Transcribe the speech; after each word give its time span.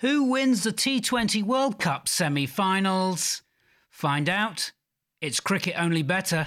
Who 0.00 0.24
wins 0.24 0.62
the 0.62 0.72
T20 0.72 1.42
World 1.42 1.78
Cup 1.78 2.08
semi 2.08 2.46
finals? 2.46 3.42
Find 3.90 4.30
out. 4.30 4.72
It's 5.20 5.40
cricket 5.40 5.74
only 5.76 6.02
better. 6.02 6.46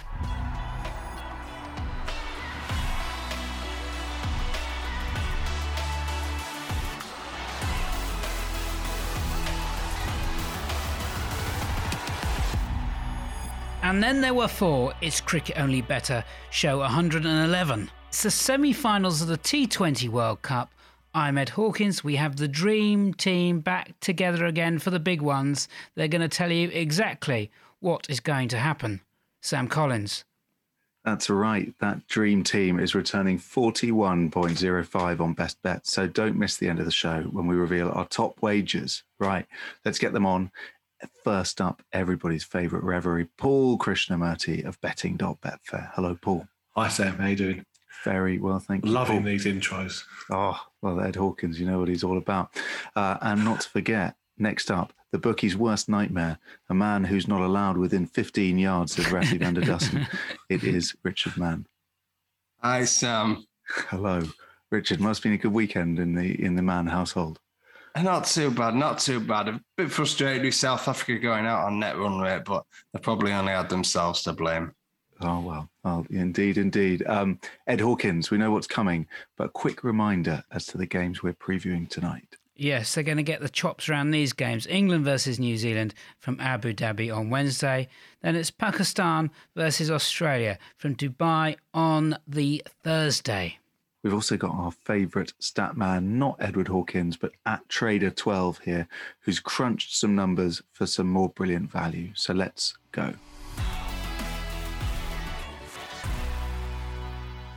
And 13.83 14.01
then 14.01 14.21
there 14.21 14.33
were 14.33 14.47
four 14.47 14.93
It's 14.99 15.21
Cricket 15.21 15.59
Only 15.59 15.81
Better, 15.81 16.23
show 16.49 16.79
111. 16.79 17.91
It's 18.07 18.23
the 18.23 18.31
semi 18.31 18.73
finals 18.73 19.21
of 19.21 19.27
the 19.27 19.38
T20 19.38 20.09
World 20.09 20.41
Cup. 20.41 20.73
I'm 21.16 21.38
Ed 21.38 21.50
Hawkins. 21.50 22.04
We 22.04 22.16
have 22.16 22.38
the 22.38 22.48
dream 22.48 23.14
team 23.14 23.59
back 23.59 24.00
together 24.00 24.46
again 24.46 24.79
for 24.79 24.89
the 24.89 25.00
big 25.00 25.21
ones. 25.21 25.68
They're 25.93 26.07
going 26.07 26.21
to 26.21 26.28
tell 26.28 26.51
you 26.51 26.70
exactly 26.70 27.51
what 27.79 28.10
is 28.10 28.20
going 28.20 28.47
to 28.50 28.57
happen. 28.57 29.01
Sam 29.39 29.68
Collins. 29.68 30.25
That's 31.06 31.29
right. 31.29 31.71
That 31.79 32.08
dream 32.08 32.44
team 32.44 32.80
is 32.80 32.96
returning 32.96 33.38
41.05 33.38 35.20
on 35.20 35.34
best 35.34 35.62
bet. 35.62 35.86
So 35.86 36.08
don't 36.08 36.40
miss 36.40 36.58
the 36.58 36.70
end 36.70 36.80
of 36.80 36.86
the 36.86 36.92
show 36.92 37.22
when 37.23 37.45
we 37.45 37.56
reveal 37.56 37.92
our 37.92 38.08
top 38.08 38.42
wagers. 38.42 39.04
Right. 39.20 39.45
Let's 39.86 40.00
get 40.00 40.14
them 40.14 40.26
on. 40.26 40.50
First 41.23 41.62
up, 41.62 41.84
everybody's 41.92 42.45
favourite 42.45 42.86
reverie, 42.86 43.28
Paul 43.38 43.78
Krishnamurti 43.78 44.66
of 44.66 44.80
betting.betfair. 44.82 45.92
Hello, 45.94 46.18
Paul. 46.20 46.48
Hi, 46.76 46.88
Sam. 46.88 47.18
How 47.18 47.28
you 47.28 47.36
doing? 47.36 47.66
Very 48.04 48.38
well, 48.38 48.60
thank 48.60 48.86
you. 48.86 48.92
Loving 48.92 49.18
Paul. 49.18 49.26
these 49.26 49.46
intros. 49.46 50.04
Oh, 50.30 50.60
well, 50.82 51.00
Ed 51.00 51.16
Hawkins, 51.16 51.60
you 51.60 51.66
know 51.66 51.80
what 51.80 51.88
he's 51.88 52.04
all 52.04 52.18
about. 52.18 52.50
Uh, 52.96 53.18
and 53.22 53.46
not 53.46 53.62
to 53.62 53.70
forget, 53.70 54.16
next 54.38 54.70
up, 54.70 54.94
the 55.12 55.20
bookie's 55.20 55.56
worst 55.56 55.88
nightmare, 55.88 56.40
a 56.70 56.74
man 56.74 57.04
who's 57.04 57.28
not 57.28 57.42
allowed 57.42 57.78
within 57.78 58.06
15 58.06 58.58
yards 58.58 58.98
of 58.98 59.06
Rassie 59.06 59.40
van 59.40 59.54
der 59.54 59.62
Dussen. 59.62 60.08
it 60.50 60.64
is 60.64 60.95
Richard 61.04 61.38
Mann. 61.38 61.68
Hi, 62.62 62.84
Sam. 62.86 63.45
Hello. 63.90 64.23
Richard, 64.72 65.00
must 65.00 65.20
have 65.20 65.23
been 65.23 65.34
a 65.34 65.38
good 65.38 65.54
weekend 65.54 66.00
in 66.00 66.16
the 66.16 66.44
in 66.44 66.56
the 66.56 66.64
Mann 66.64 66.88
household. 66.88 67.40
Not 68.02 68.26
too 68.26 68.50
bad, 68.50 68.73
not 68.73 68.98
too 68.98 69.20
bad. 69.20 69.50
A 69.50 69.62
bit 69.78 69.92
frustrated 69.92 70.44
with 70.44 70.56
South 70.56 70.88
Africa 70.88 71.20
going 71.20 71.45
out 71.45 71.66
on 71.66 71.80
net 71.80 71.95
run 71.95 72.20
rate, 72.20 72.44
but 72.44 72.66
they 72.92 73.00
probably 73.00 73.32
only 73.32 73.52
had 73.52 73.70
themselves 73.70 74.23
to 74.23 74.34
blame. 74.34 74.73
Oh, 75.24 75.40
well, 75.40 75.70
well 75.84 76.06
indeed, 76.10 76.58
indeed. 76.58 77.06
Um, 77.08 77.40
Ed 77.68 77.82
Hawkins, 77.82 78.30
we 78.30 78.38
know 78.38 78.52
what's 78.52 78.68
coming, 78.68 79.08
but 79.38 79.46
a 79.46 79.50
quick 79.50 79.84
reminder 79.84 80.44
as 80.52 80.66
to 80.68 80.78
the 80.78 80.86
games 80.86 81.24
we're 81.24 81.34
previewing 81.34 81.90
tonight. 81.90 82.38
Yes, 82.56 82.94
they're 82.94 83.04
going 83.04 83.18
to 83.18 83.24
get 83.24 83.42
the 83.42 83.50
chops 83.50 83.90
around 83.90 84.12
these 84.12 84.32
games. 84.32 84.68
England 84.68 85.06
versus 85.06 85.40
New 85.40 85.58
Zealand 85.58 85.94
from 86.20 86.40
Abu 86.40 86.74
Dhabi 86.74 87.16
on 87.16 87.32
Wednesday. 87.32 87.90
Then 88.22 88.36
it's 88.36 88.52
Pakistan 88.52 89.32
versus 89.56 89.90
Australia 89.90 90.60
from 90.78 90.96
Dubai 90.96 91.58
on 91.74 92.18
the 92.28 92.64
Thursday. 92.84 93.58
We've 94.04 94.14
also 94.14 94.38
got 94.38 94.52
our 94.52 94.72
favourite 94.72 95.34
stat 95.40 95.78
man, 95.78 96.20
not 96.20 96.36
Edward 96.40 96.68
Hawkins, 96.68 97.18
but 97.18 97.32
at 97.46 97.68
Trader12 97.70 98.62
here, 98.64 98.88
who's 99.22 99.40
crunched 99.40 99.96
some 99.96 100.14
numbers 100.14 100.62
for 100.74 100.86
some 100.86 101.08
more 101.08 101.30
brilliant 101.30 101.72
value. 101.72 102.10
So 102.14 102.34
let's 102.34 102.78
go. 102.92 103.14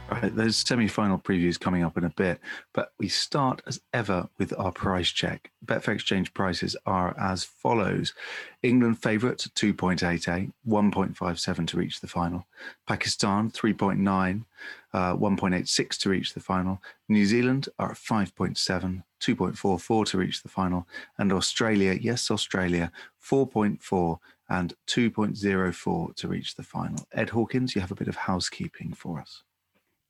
Right, 0.08 0.34
those 0.34 0.56
semi-final 0.56 1.18
previews 1.18 1.58
coming 1.58 1.82
up 1.82 1.98
in 1.98 2.04
a 2.04 2.10
bit, 2.10 2.38
but 2.72 2.92
we 2.96 3.08
start 3.08 3.60
as 3.66 3.80
ever 3.92 4.28
with 4.38 4.56
our 4.56 4.70
price 4.70 5.08
check. 5.08 5.50
Betfair 5.64 5.94
Exchange 5.94 6.32
prices 6.32 6.76
are 6.86 7.18
as 7.18 7.42
follows: 7.42 8.14
England 8.62 9.02
favourite 9.02 9.38
2.88, 9.56 10.52
1.57 10.68 11.66
to 11.66 11.76
reach 11.76 12.00
the 12.00 12.06
final. 12.06 12.46
Pakistan 12.86 13.50
3.9, 13.50 14.44
uh, 14.92 15.16
1.86 15.16 15.98
to 15.98 16.08
reach 16.08 16.34
the 16.34 16.40
final. 16.40 16.80
New 17.08 17.26
Zealand 17.26 17.68
are 17.80 17.90
at 17.90 17.96
5.7, 17.96 19.02
2.44 19.20 20.06
to 20.06 20.18
reach 20.18 20.42
the 20.44 20.48
final, 20.48 20.86
and 21.18 21.32
Australia, 21.32 21.98
yes, 22.00 22.30
Australia, 22.30 22.92
4.4 23.20 24.18
and 24.48 24.74
2.04 24.86 26.14
to 26.14 26.28
reach 26.28 26.54
the 26.54 26.62
final. 26.62 27.04
Ed 27.12 27.30
Hawkins, 27.30 27.74
you 27.74 27.80
have 27.80 27.90
a 27.90 27.96
bit 27.96 28.06
of 28.06 28.14
housekeeping 28.14 28.94
for 28.94 29.18
us. 29.18 29.42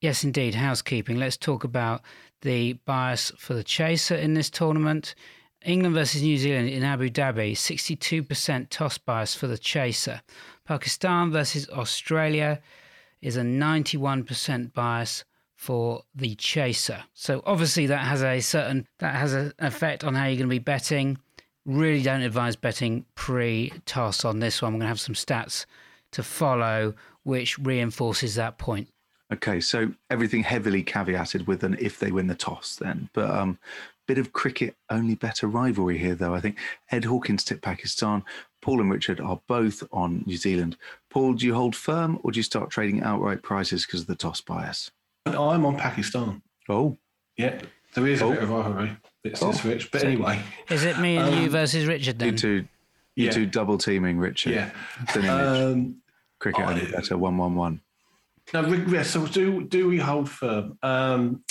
Yes, 0.06 0.22
indeed. 0.22 0.55
Housekeeping. 0.55 1.19
Let's 1.19 1.37
talk 1.37 1.65
about 1.65 2.00
the 2.43 2.75
bias 2.75 3.33
for 3.39 3.55
the 3.55 3.65
chaser 3.65 4.15
in 4.15 4.34
this 4.34 4.49
tournament. 4.49 5.17
England 5.65 5.97
versus 5.97 6.22
New 6.22 6.39
Zealand 6.39 6.69
in 6.69 6.84
Abu 6.84 7.11
Dhabi, 7.11 7.55
62% 7.55 8.71
toss 8.71 8.99
bias 8.99 9.34
for 9.34 9.49
the 9.49 9.59
chaser. 9.59 10.22
Pakistan 10.65 11.33
versus 11.33 11.69
Australia 11.71 12.61
is 13.21 13.37
a 13.37 13.41
91% 13.41 14.72
bias 14.72 15.25
for 15.56 16.05
the 16.15 16.37
chaser. 16.37 17.03
So 17.12 17.43
obviously 17.45 17.87
that 17.87 18.05
has 18.05 18.22
a 18.22 18.39
certain 18.39 18.87
that 19.00 19.16
has 19.16 19.33
an 19.33 19.55
effect 19.59 20.05
on 20.05 20.15
how 20.15 20.27
you're 20.27 20.37
going 20.37 20.49
to 20.49 20.55
be 20.55 20.61
betting. 20.61 21.19
Really 21.65 22.05
don't 22.05 22.22
advise 22.22 22.55
betting 22.55 23.06
pre-toss 23.16 24.25
on 24.25 24.39
this 24.39 24.62
one. 24.62 24.69
I'm 24.69 24.78
going 24.78 24.83
to 24.83 24.87
have 24.87 25.00
some 25.00 25.16
stats 25.16 25.66
to 26.12 26.22
follow 26.22 26.95
which 27.25 27.59
reinforces 27.59 28.37
that 28.37 28.56
point. 28.56 28.89
Okay, 29.32 29.60
so 29.60 29.91
everything 30.09 30.42
heavily 30.44 30.84
caveated 30.84 31.47
with 31.47 31.64
an 31.64 31.76
if 31.81 31.98
they 31.98 32.12
win 32.12 32.28
the 32.28 32.34
toss, 32.34 32.76
then. 32.76 33.09
But 33.12 33.31
um, 33.31 33.59
bit 34.06 34.19
of 34.19 34.32
cricket 34.32 34.76
only 34.88 35.16
better 35.16 35.48
rivalry 35.48 35.98
here, 35.98 36.14
though. 36.14 36.34
I 36.34 36.41
think 36.41 36.59
Ed 36.91 37.04
Hawkins 37.04 37.42
tipped 37.42 37.62
Pakistan. 37.62 38.22
Paul 38.62 38.81
and 38.81 38.91
Richard 38.91 39.20
are 39.20 39.41
both 39.48 39.82
on 39.92 40.22
New 40.26 40.36
Zealand. 40.36 40.76
Paul, 41.10 41.34
do 41.34 41.47
you 41.47 41.54
hold 41.54 41.75
firm 41.75 42.19
or 42.22 42.32
do 42.32 42.38
you 42.38 42.42
start 42.42 42.70
trading 42.70 43.03
outright 43.03 43.42
prices 43.42 43.84
because 43.84 44.03
of 44.03 44.06
the 44.06 44.15
toss 44.16 44.41
bias? 44.41 44.91
I'm 45.26 45.66
on 45.66 45.76
Pakistan. 45.76 46.42
Oh, 46.69 46.97
yeah. 47.36 47.60
There 47.94 48.06
is 48.06 48.20
a 48.20 48.25
oh. 48.26 48.31
bit 48.31 48.42
of 48.42 48.50
rivalry. 48.50 48.97
It's 49.25 49.42
oh. 49.42 49.53
rich, 49.65 49.91
but 49.91 50.04
anyway. 50.04 50.41
Is 50.70 50.84
it 50.84 50.98
me 50.98 51.16
and 51.16 51.34
um, 51.34 51.42
you 51.42 51.50
versus 51.50 51.86
Richard 51.86 52.19
then? 52.19 52.32
You 52.32 52.38
two, 52.38 52.69
you 53.16 53.26
yeah. 53.26 53.31
two 53.32 53.47
double 53.47 53.78
teaming 53.78 54.19
Richard. 54.19 54.53
Yeah. 54.53 54.70
Um, 55.28 55.97
cricket 56.38 56.65
only 56.65 56.91
better 56.91 57.16
one 57.16 57.36
one 57.36 57.54
one. 57.54 57.81
No, 58.55 58.62
yeah, 58.62 59.03
so 59.03 59.27
do 59.27 59.65
do 59.65 59.89
we 59.89 59.99
hold 59.99 60.31
firm? 60.31 60.79
Um, 60.83 61.45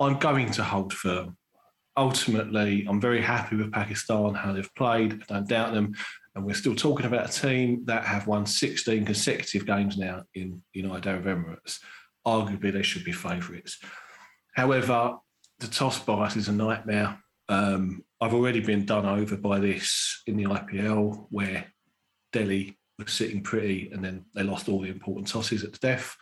I'm 0.00 0.18
going 0.18 0.50
to 0.52 0.62
hold 0.62 0.92
firm. 0.92 1.36
Ultimately, 1.96 2.86
I'm 2.88 3.00
very 3.00 3.20
happy 3.20 3.56
with 3.56 3.72
Pakistan 3.72 4.34
how 4.34 4.52
they've 4.52 4.74
played. 4.76 5.14
I 5.14 5.34
don't 5.34 5.48
doubt 5.48 5.74
them, 5.74 5.94
and 6.34 6.44
we're 6.44 6.54
still 6.54 6.76
talking 6.76 7.06
about 7.06 7.30
a 7.30 7.40
team 7.40 7.84
that 7.86 8.04
have 8.04 8.26
won 8.26 8.46
16 8.46 9.04
consecutive 9.04 9.66
games 9.66 9.96
now 9.96 10.22
in 10.34 10.62
United 10.72 11.08
Arab 11.08 11.24
Emirates. 11.24 11.80
Arguably, 12.26 12.72
they 12.72 12.82
should 12.82 13.04
be 13.04 13.12
favourites. 13.12 13.78
However, 14.54 15.16
the 15.58 15.66
toss 15.66 15.98
bias 15.98 16.36
is 16.36 16.48
a 16.48 16.52
nightmare. 16.52 17.18
Um, 17.48 18.04
I've 18.20 18.34
already 18.34 18.60
been 18.60 18.84
done 18.84 19.06
over 19.06 19.36
by 19.36 19.58
this 19.58 20.22
in 20.26 20.36
the 20.36 20.44
IPL, 20.44 21.26
where 21.30 21.72
Delhi 22.32 22.77
was 22.98 23.12
sitting 23.12 23.42
pretty, 23.42 23.90
and 23.92 24.04
then 24.04 24.24
they 24.34 24.42
lost 24.42 24.68
all 24.68 24.80
the 24.80 24.88
important 24.88 25.28
tosses 25.28 25.64
at 25.64 25.72
the 25.72 25.78
death. 25.78 26.16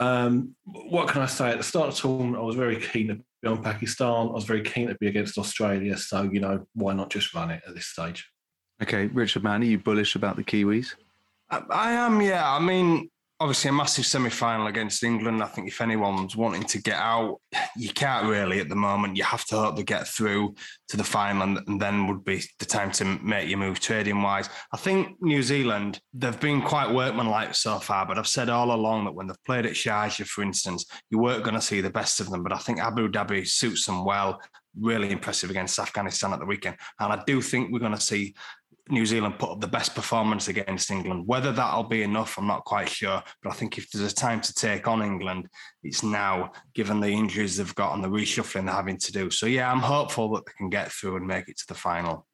Um, 0.00 0.54
what 0.64 1.08
can 1.08 1.22
I 1.22 1.26
say? 1.26 1.50
At 1.50 1.58
the 1.58 1.64
start 1.64 1.88
of 1.88 1.94
the 1.94 2.00
tournament, 2.00 2.36
I 2.36 2.44
was 2.44 2.56
very 2.56 2.76
keen 2.76 3.08
to 3.08 3.14
be 3.42 3.48
on 3.48 3.62
Pakistan. 3.62 4.28
I 4.28 4.32
was 4.32 4.44
very 4.44 4.62
keen 4.62 4.88
to 4.88 4.96
be 4.96 5.08
against 5.08 5.38
Australia. 5.38 5.96
So, 5.96 6.22
you 6.22 6.40
know, 6.40 6.66
why 6.74 6.94
not 6.94 7.10
just 7.10 7.34
run 7.34 7.50
it 7.50 7.62
at 7.66 7.74
this 7.74 7.86
stage? 7.86 8.28
Okay, 8.82 9.06
Richard 9.08 9.44
Mann, 9.44 9.62
are 9.62 9.66
you 9.66 9.78
bullish 9.78 10.16
about 10.16 10.36
the 10.36 10.42
Kiwis? 10.42 10.94
I, 11.50 11.62
I 11.70 11.92
am, 11.92 12.20
yeah. 12.20 12.50
I 12.50 12.58
mean, 12.58 13.10
obviously 13.42 13.70
a 13.70 13.72
massive 13.72 14.06
semi-final 14.06 14.68
against 14.68 15.02
England. 15.02 15.42
I 15.42 15.46
think 15.46 15.66
if 15.66 15.80
anyone's 15.80 16.36
wanting 16.36 16.62
to 16.62 16.80
get 16.80 16.94
out, 16.94 17.40
you 17.76 17.88
can't 17.88 18.28
really 18.28 18.60
at 18.60 18.68
the 18.68 18.76
moment. 18.76 19.16
You 19.16 19.24
have 19.24 19.44
to 19.46 19.56
hope 19.56 19.76
they 19.76 19.82
get 19.82 20.06
through 20.06 20.54
to 20.88 20.96
the 20.96 21.02
final, 21.02 21.42
and, 21.42 21.58
and 21.66 21.80
then 21.80 22.06
would 22.06 22.24
be 22.24 22.42
the 22.60 22.64
time 22.64 22.92
to 22.92 23.04
make 23.04 23.48
your 23.48 23.58
move 23.58 23.80
trading 23.80 24.22
wise. 24.22 24.48
I 24.72 24.76
think 24.76 25.20
New 25.20 25.42
Zealand 25.42 26.00
they've 26.14 26.38
been 26.38 26.62
quite 26.62 26.94
workmanlike 26.94 27.56
so 27.56 27.80
far, 27.80 28.06
but 28.06 28.16
I've 28.16 28.28
said 28.28 28.48
all 28.48 28.72
along 28.72 29.06
that 29.06 29.14
when 29.14 29.26
they've 29.26 29.44
played 29.44 29.66
at 29.66 29.72
Sharjah, 29.72 30.26
for 30.26 30.42
instance, 30.42 30.86
you 31.10 31.18
weren't 31.18 31.42
going 31.42 31.56
to 31.56 31.60
see 31.60 31.80
the 31.80 31.90
best 31.90 32.20
of 32.20 32.30
them. 32.30 32.44
But 32.44 32.52
I 32.52 32.58
think 32.58 32.78
Abu 32.78 33.08
Dhabi 33.08 33.46
suits 33.48 33.86
them 33.86 34.04
well. 34.04 34.40
Really 34.80 35.10
impressive 35.10 35.50
against 35.50 35.78
Afghanistan 35.80 36.32
at 36.32 36.38
the 36.38 36.46
weekend, 36.46 36.76
and 37.00 37.12
I 37.12 37.22
do 37.26 37.42
think 37.42 37.72
we're 37.72 37.80
going 37.80 37.92
to 37.92 38.00
see 38.00 38.34
New 38.88 39.06
Zealand 39.06 39.38
put 39.38 39.50
up 39.50 39.60
the 39.60 39.68
best 39.68 39.94
performance 39.94 40.48
against 40.48 40.90
England. 40.90 41.26
Whether 41.26 41.52
that'll 41.52 41.84
be 41.84 42.02
enough, 42.02 42.36
I'm 42.36 42.46
not 42.46 42.64
quite 42.64 42.88
sure. 42.88 43.22
But 43.42 43.50
I 43.50 43.54
think 43.54 43.78
if 43.78 43.90
there's 43.90 44.12
a 44.12 44.14
time 44.14 44.40
to 44.40 44.54
take 44.54 44.88
on 44.88 45.02
England, 45.02 45.48
it's 45.82 46.02
now, 46.02 46.52
given 46.74 47.00
the 47.00 47.08
injuries 47.08 47.56
they've 47.56 47.74
got 47.74 47.94
and 47.94 48.02
the 48.02 48.08
reshuffling 48.08 48.66
they're 48.66 48.74
having 48.74 48.98
to 48.98 49.12
do. 49.12 49.30
So, 49.30 49.46
yeah, 49.46 49.70
I'm 49.70 49.80
hopeful 49.80 50.32
that 50.34 50.46
they 50.46 50.52
can 50.58 50.68
get 50.68 50.90
through 50.90 51.16
and 51.16 51.26
make 51.26 51.48
it 51.48 51.58
to 51.58 51.66
the 51.68 51.74
final. 51.74 52.26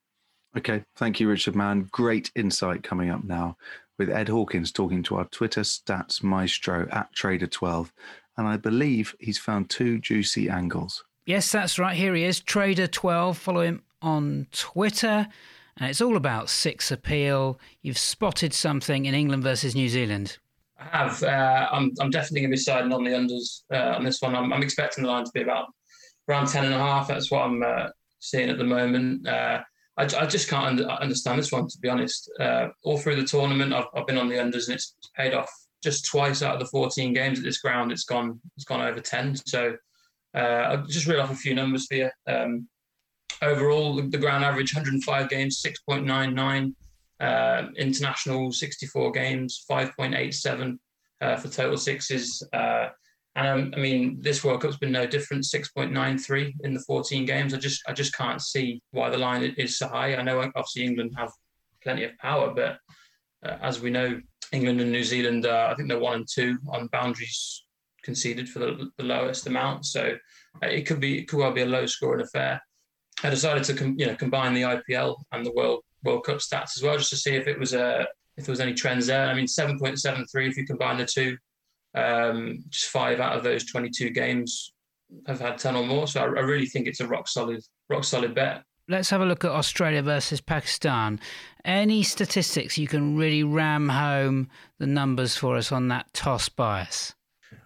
Okay. 0.57 0.83
Thank 0.97 1.21
you, 1.21 1.29
Richard 1.29 1.55
Mann. 1.55 1.89
Great 1.93 2.31
insight 2.35 2.83
coming 2.83 3.11
up 3.11 3.25
now 3.25 3.57
with 3.99 4.09
Ed 4.09 4.29
Hawkins 4.29 4.73
talking 4.73 5.03
to 5.05 5.17
our 5.17 5.27
Twitter 5.27 5.61
stats 5.61 6.23
maestro 6.23 6.89
at 6.91 7.15
Trader12. 7.15 7.91
And 8.37 8.47
I 8.47 8.57
believe 8.57 9.15
he's 9.19 9.39
found 9.39 9.69
two 9.69 9.99
juicy 9.99 10.49
angles. 10.49 11.05
Yes, 11.27 11.53
that's 11.53 11.79
right. 11.79 11.97
Here 11.97 12.15
he 12.15 12.25
is, 12.25 12.41
Trader12. 12.41 13.37
Follow 13.37 13.61
him 13.61 13.83
on 14.01 14.47
Twitter, 14.53 15.29
and 15.79 15.91
it's 15.91 16.01
all 16.01 16.17
about 16.17 16.51
six 16.51 16.91
appeal. 16.91 17.59
You've 17.83 17.99
spotted 17.99 18.53
something 18.53 19.05
in 19.05 19.15
England 19.15 19.43
versus 19.43 19.75
New 19.75 19.89
Zealand. 19.89 20.39
I 20.79 20.85
have. 20.97 21.23
Uh, 21.23 21.69
I'm, 21.71 21.93
I'm 22.01 22.11
definitely 22.11 22.41
going 22.43 22.51
to 22.51 22.57
be 22.57 22.61
siding 22.61 22.93
on 22.93 23.05
the 23.05 23.11
unders 23.11 23.63
uh, 23.73 23.97
on 23.97 24.05
this 24.05 24.21
one. 24.21 24.35
I'm, 24.35 24.53
I'm, 24.53 24.63
expecting 24.63 25.05
the 25.05 25.11
line 25.11 25.25
to 25.25 25.31
be 25.33 25.43
about 25.43 25.67
around 26.29 26.47
10 26.47 26.65
and 26.65 26.75
a 26.75 26.79
half. 26.79 27.09
That's 27.09 27.31
what 27.31 27.43
I'm 27.43 27.63
uh, 27.63 27.89
seeing 28.21 28.49
at 28.49 28.59
the 28.59 28.65
moment. 28.65 29.27
Uh, 29.27 29.61
I, 29.97 30.03
I, 30.03 30.27
just 30.27 30.49
can't 30.49 30.67
under, 30.67 30.89
understand 30.89 31.39
this 31.39 31.51
one, 31.51 31.67
to 31.67 31.79
be 31.79 31.89
honest. 31.89 32.31
Uh, 32.39 32.69
all 32.85 32.99
through 32.99 33.17
the 33.17 33.27
tournament, 33.27 33.73
I've, 33.73 33.87
I've, 33.95 34.07
been 34.07 34.19
on 34.19 34.29
the 34.29 34.37
unders 34.37 34.67
and 34.67 34.75
it's 34.75 34.95
paid 35.17 35.35
off 35.35 35.51
just 35.83 36.07
twice 36.07 36.43
out 36.43 36.55
of 36.55 36.61
the 36.61 36.67
14 36.67 37.13
games 37.13 37.39
at 37.39 37.45
this 37.45 37.59
ground. 37.59 37.91
It's 37.91 38.05
gone, 38.05 38.41
it's 38.57 38.65
gone 38.65 38.81
over 38.81 39.01
10. 39.01 39.37
So 39.47 39.77
uh, 40.35 40.39
I'll 40.39 40.87
just 40.87 41.07
reel 41.07 41.21
off 41.21 41.33
a 41.33 41.37
few 41.37 41.55
numbers 41.55 41.87
for 41.87 41.95
you. 41.95 42.11
Um, 42.29 42.69
overall, 43.43 43.97
the 43.97 44.19
ground 44.19 44.45
average 44.45 44.75
105 44.75 45.29
games, 45.29 45.63
6.99. 45.63 46.75
Uh, 47.21 47.67
international 47.77 48.53
64 48.53 49.11
games, 49.11 49.65
5.87 49.69 50.79
uh, 51.21 51.37
for 51.37 51.49
total 51.49 51.77
sixes. 51.77 52.47
Uh, 52.53 52.89
and 53.35 53.49
um, 53.49 53.73
I 53.77 53.81
mean, 53.81 54.19
this 54.21 54.45
World 54.45 54.63
Cup's 54.63 54.77
been 54.77 54.93
no 54.93 55.07
different. 55.07 55.45
6.93 55.45 56.55
in 56.63 56.75
the 56.75 56.81
14 56.81 57.25
games. 57.25 57.55
I 57.55 57.59
just, 57.59 57.83
I 57.89 57.93
just 57.93 58.15
can't 58.15 58.41
see 58.41 58.81
why 58.93 59.11
the 59.11 59.19
line 59.19 59.43
is 59.57 59.79
so 59.79 59.89
high. 59.89 60.15
I 60.15 60.23
know 60.23 60.41
obviously 60.41 60.85
England 60.85 61.13
have 61.17 61.33
plenty 61.83 62.05
of 62.05 62.17
power, 62.19 62.55
but 62.55 62.79
uh, 63.45 63.59
as 63.63 63.81
we 63.81 63.91
know, 63.91 64.21
England 64.53 64.81
and 64.81 64.93
New 64.93 65.05
Zealand, 65.05 65.47
I 65.47 65.75
think 65.75 65.89
they're 65.89 65.99
one 65.99 66.15
and 66.15 66.29
two 66.29 66.57
on 66.69 66.87
boundaries 66.89 67.65
conceded 68.03 68.49
for 68.49 68.61
the, 68.61 68.91
the 68.97 69.05
lowest 69.05 69.47
amount. 69.47 69.87
So 69.87 70.17
uh, 70.63 70.67
it 70.67 70.87
could 70.87 71.01
be, 71.01 71.19
it 71.19 71.29
could 71.29 71.39
well 71.39 71.53
be 71.53 71.63
a 71.63 71.67
low 71.67 71.87
scoring 71.87 72.25
affair. 72.25 72.61
I 73.23 73.31
decided 73.31 73.65
to, 73.65 73.75
com- 73.75 73.99
you 73.99 74.07
know, 74.07 74.15
combine 74.15 74.55
the 74.55 74.63
IPL 74.63 75.17
and 75.33 75.45
the 75.45 75.53
World 75.53 75.83
World 76.05 76.25
Cup 76.25 76.39
stats 76.39 76.77
as 76.77 76.83
well, 76.83 76.97
just 76.97 77.11
to 77.11 77.17
see 77.17 77.35
if 77.35 77.47
it 77.47 77.59
was 77.59 77.75
a 77.75 78.07
if 78.37 78.45
there 78.45 78.53
was 78.53 78.61
any 78.61 78.75
trends 78.75 79.07
there. 79.07 79.27
I 79.27 79.35
mean, 79.35 79.49
seven 79.49 79.79
point 79.79 79.99
seven 79.99 80.25
three 80.27 80.49
if 80.49 80.57
you 80.57 80.67
combine 80.67 80.99
the 80.99 81.05
two, 81.05 81.37
um, 81.95 82.65
just 82.69 82.87
five 82.87 83.21
out 83.21 83.37
of 83.37 83.43
those 83.43 83.65
twenty 83.65 83.91
two 83.91 84.11
games 84.11 84.73
have 85.27 85.41
had 85.41 85.59
ten 85.59 85.75
or 85.75 85.85
more. 85.85 86.07
So 86.07 86.21
I, 86.21 86.25
I 86.25 86.43
really 86.43 86.67
think 86.67 86.87
it's 86.87 87.01
a 87.01 87.07
rock 87.07 87.29
solid 87.29 87.63
rock 87.89 88.05
solid 88.05 88.35
bet. 88.35 88.63
Let's 88.91 89.11
have 89.11 89.21
a 89.21 89.27
look 89.27 89.45
at 89.45 89.51
Australia 89.51 90.03
versus 90.03 90.41
Pakistan. 90.41 91.21
Any 91.65 92.03
statistics 92.03 92.79
you 92.79 92.89
can 92.89 93.19
really 93.19 93.43
ram 93.43 93.91
home 93.91 94.49
the 94.79 94.87
numbers 94.87 95.37
for 95.37 95.57
us 95.57 95.71
on 95.71 95.89
that 95.89 96.15
toss 96.15 96.49
bias? 96.49 97.15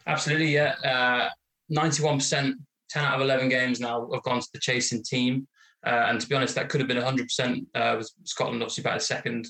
Absolutely, 0.07 0.55
yeah. 0.55 0.75
Uh, 0.85 1.29
ninety-one 1.69 2.19
percent 2.19 2.57
10 2.93 3.05
out 3.05 3.15
of 3.15 3.21
11 3.23 3.49
games 3.49 3.81
now 3.81 4.09
have 4.13 4.23
gone 4.23 4.41
to 4.41 4.49
the 4.53 4.61
chasing 4.61 5.03
team. 5.03 5.47
Uh, 5.85 6.07
and 6.09 6.21
to 6.21 6.29
be 6.29 6.35
honest, 6.35 6.55
that 6.55 6.69
could 6.69 6.81
have 6.81 6.89
been 6.89 6.97
100% 6.97 7.67
uh, 7.75 7.97
with 7.99 8.11
Scotland 8.25 8.63
obviously 8.63 8.85
batted 8.85 9.03
second 9.03 9.49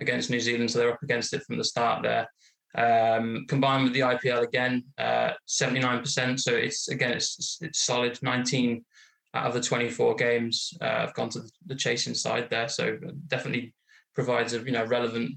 against 0.00 0.30
New 0.30 0.40
Zealand, 0.40 0.70
so 0.70 0.78
they're 0.78 0.92
up 0.92 1.02
against 1.02 1.32
it 1.34 1.42
from 1.44 1.58
the 1.58 1.64
start 1.64 2.02
there. 2.02 2.28
Um, 2.76 3.46
combined 3.48 3.84
with 3.84 3.92
the 3.92 4.00
IPL 4.00 4.42
again, 4.42 4.84
uh, 4.98 5.30
79%. 5.48 6.40
So 6.40 6.54
it's 6.54 6.88
again, 6.88 7.12
it's, 7.12 7.58
it's 7.60 7.84
solid. 7.84 8.18
19 8.22 8.84
out 9.34 9.46
of 9.46 9.54
the 9.54 9.60
24 9.60 10.14
games 10.16 10.72
uh, 10.80 11.00
have 11.00 11.14
gone 11.14 11.28
to 11.30 11.42
the 11.66 11.74
chasing 11.74 12.14
side 12.14 12.48
there. 12.50 12.68
So 12.68 12.98
definitely 13.26 13.74
provides 14.14 14.52
a 14.52 14.58
you 14.60 14.72
know 14.72 14.84
relevant, 14.84 15.32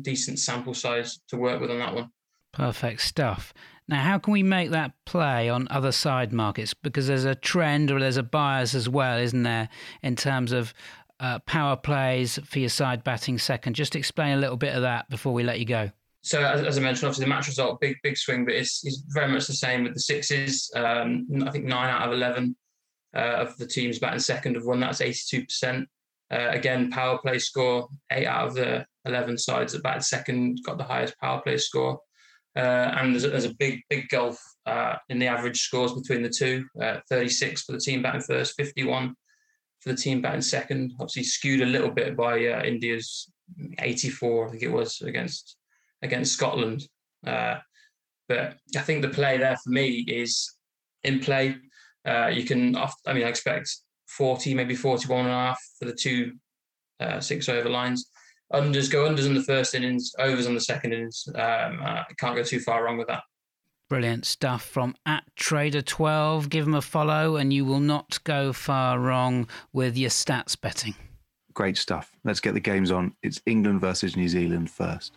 decent 0.00 0.38
sample 0.38 0.74
size 0.74 1.20
to 1.28 1.36
work 1.36 1.60
with 1.60 1.70
on 1.70 1.78
that 1.78 1.94
one. 1.94 2.10
Perfect 2.52 3.00
stuff. 3.00 3.52
Now, 3.88 4.02
how 4.02 4.18
can 4.18 4.32
we 4.32 4.42
make 4.42 4.70
that 4.70 4.92
play 5.04 5.48
on 5.48 5.66
other 5.70 5.92
side 5.92 6.32
markets? 6.32 6.72
Because 6.72 7.08
there's 7.08 7.24
a 7.24 7.34
trend 7.34 7.90
or 7.90 7.98
there's 7.98 8.16
a 8.16 8.22
bias 8.22 8.74
as 8.74 8.88
well, 8.88 9.18
isn't 9.18 9.42
there, 9.42 9.68
in 10.02 10.16
terms 10.16 10.52
of 10.52 10.72
uh, 11.20 11.40
power 11.40 11.76
plays 11.76 12.38
for 12.44 12.58
your 12.58 12.68
side 12.68 13.02
batting 13.04 13.38
second? 13.38 13.74
Just 13.74 13.96
explain 13.96 14.38
a 14.38 14.40
little 14.40 14.56
bit 14.56 14.74
of 14.74 14.82
that 14.82 15.08
before 15.10 15.32
we 15.32 15.42
let 15.42 15.58
you 15.58 15.66
go. 15.66 15.90
So, 16.22 16.40
as, 16.40 16.62
as 16.62 16.78
I 16.78 16.80
mentioned, 16.80 17.08
obviously 17.08 17.24
the 17.24 17.30
match 17.30 17.48
result, 17.48 17.80
big, 17.80 17.96
big 18.04 18.16
swing, 18.16 18.44
but 18.44 18.54
it's, 18.54 18.84
it's 18.84 19.02
very 19.08 19.30
much 19.30 19.48
the 19.48 19.54
same 19.54 19.82
with 19.82 19.94
the 19.94 20.00
sixes. 20.00 20.70
Um, 20.76 21.26
I 21.44 21.50
think 21.50 21.64
nine 21.64 21.90
out 21.90 22.06
of 22.06 22.14
11 22.14 22.54
uh, 23.16 23.18
of 23.18 23.56
the 23.58 23.66
teams 23.66 23.98
batting 23.98 24.20
second 24.20 24.54
have 24.54 24.64
won. 24.64 24.78
That's 24.78 25.00
82%. 25.00 25.84
Uh, 26.32 26.48
again, 26.50 26.90
power 26.90 27.18
play 27.18 27.38
score, 27.38 27.88
eight 28.12 28.26
out 28.26 28.48
of 28.48 28.54
the 28.54 28.86
11 29.04 29.36
sides 29.36 29.72
that 29.72 29.82
batted 29.82 30.04
second 30.04 30.60
got 30.64 30.78
the 30.78 30.84
highest 30.84 31.18
power 31.18 31.40
play 31.42 31.58
score. 31.58 32.00
Uh, 32.54 32.94
and 32.98 33.14
there's 33.14 33.24
a, 33.24 33.30
there's 33.30 33.44
a, 33.46 33.54
big, 33.54 33.80
big 33.88 34.08
gulf 34.08 34.38
uh, 34.66 34.96
in 35.08 35.18
the 35.18 35.26
average 35.26 35.62
scores 35.62 35.94
between 35.94 36.22
the 36.22 36.28
two 36.28 36.66
uh, 36.80 36.98
36 37.08 37.62
for 37.62 37.72
the 37.72 37.80
team 37.80 38.02
batting 38.02 38.20
first, 38.20 38.54
51 38.56 39.14
for 39.80 39.88
the 39.90 39.96
team 39.96 40.20
batting 40.20 40.42
second. 40.42 40.92
Obviously, 41.00 41.22
skewed 41.22 41.62
a 41.62 41.66
little 41.66 41.90
bit 41.90 42.16
by 42.16 42.34
uh, 42.46 42.62
India's 42.62 43.30
84, 43.78 44.46
I 44.46 44.50
think 44.50 44.62
it 44.62 44.70
was, 44.70 45.00
against 45.00 45.56
against 46.02 46.34
Scotland. 46.34 46.86
Uh, 47.26 47.58
but 48.28 48.56
I 48.76 48.80
think 48.80 49.02
the 49.02 49.08
play 49.08 49.38
there 49.38 49.56
for 49.56 49.70
me 49.70 50.04
is 50.06 50.54
in 51.04 51.20
play. 51.20 51.56
Uh, 52.06 52.26
you 52.26 52.44
can, 52.44 52.76
I 52.76 53.12
mean, 53.12 53.24
I 53.24 53.28
expect 53.28 53.74
40, 54.08 54.54
maybe 54.54 54.74
41 54.74 55.20
and 55.20 55.28
a 55.28 55.32
half 55.32 55.60
for 55.78 55.86
the 55.86 55.94
two 55.94 56.32
six 57.20 57.48
over 57.48 57.68
lines 57.68 58.10
unders 58.52 58.90
go 58.90 59.08
unders 59.08 59.26
in 59.26 59.34
the 59.34 59.42
first 59.42 59.74
innings, 59.74 60.14
overs 60.18 60.46
on 60.46 60.54
the 60.54 60.60
second 60.60 60.92
innings. 60.92 61.26
Um, 61.34 61.80
uh, 61.84 62.04
can't 62.18 62.36
go 62.36 62.42
too 62.42 62.60
far 62.60 62.84
wrong 62.84 62.98
with 62.98 63.08
that. 63.08 63.22
Brilliant 63.88 64.24
stuff 64.24 64.64
from 64.64 64.94
at 65.04 65.24
Trader12. 65.38 66.48
Give 66.48 66.64
them 66.64 66.74
a 66.74 66.82
follow, 66.82 67.36
and 67.36 67.52
you 67.52 67.64
will 67.64 67.80
not 67.80 68.18
go 68.24 68.52
far 68.52 68.98
wrong 68.98 69.48
with 69.72 69.96
your 69.96 70.10
stats 70.10 70.58
betting. 70.58 70.94
Great 71.52 71.76
stuff. 71.76 72.10
Let's 72.24 72.40
get 72.40 72.54
the 72.54 72.60
games 72.60 72.90
on. 72.90 73.14
It's 73.22 73.42
England 73.44 73.82
versus 73.82 74.16
New 74.16 74.28
Zealand 74.28 74.70
first. 74.70 75.12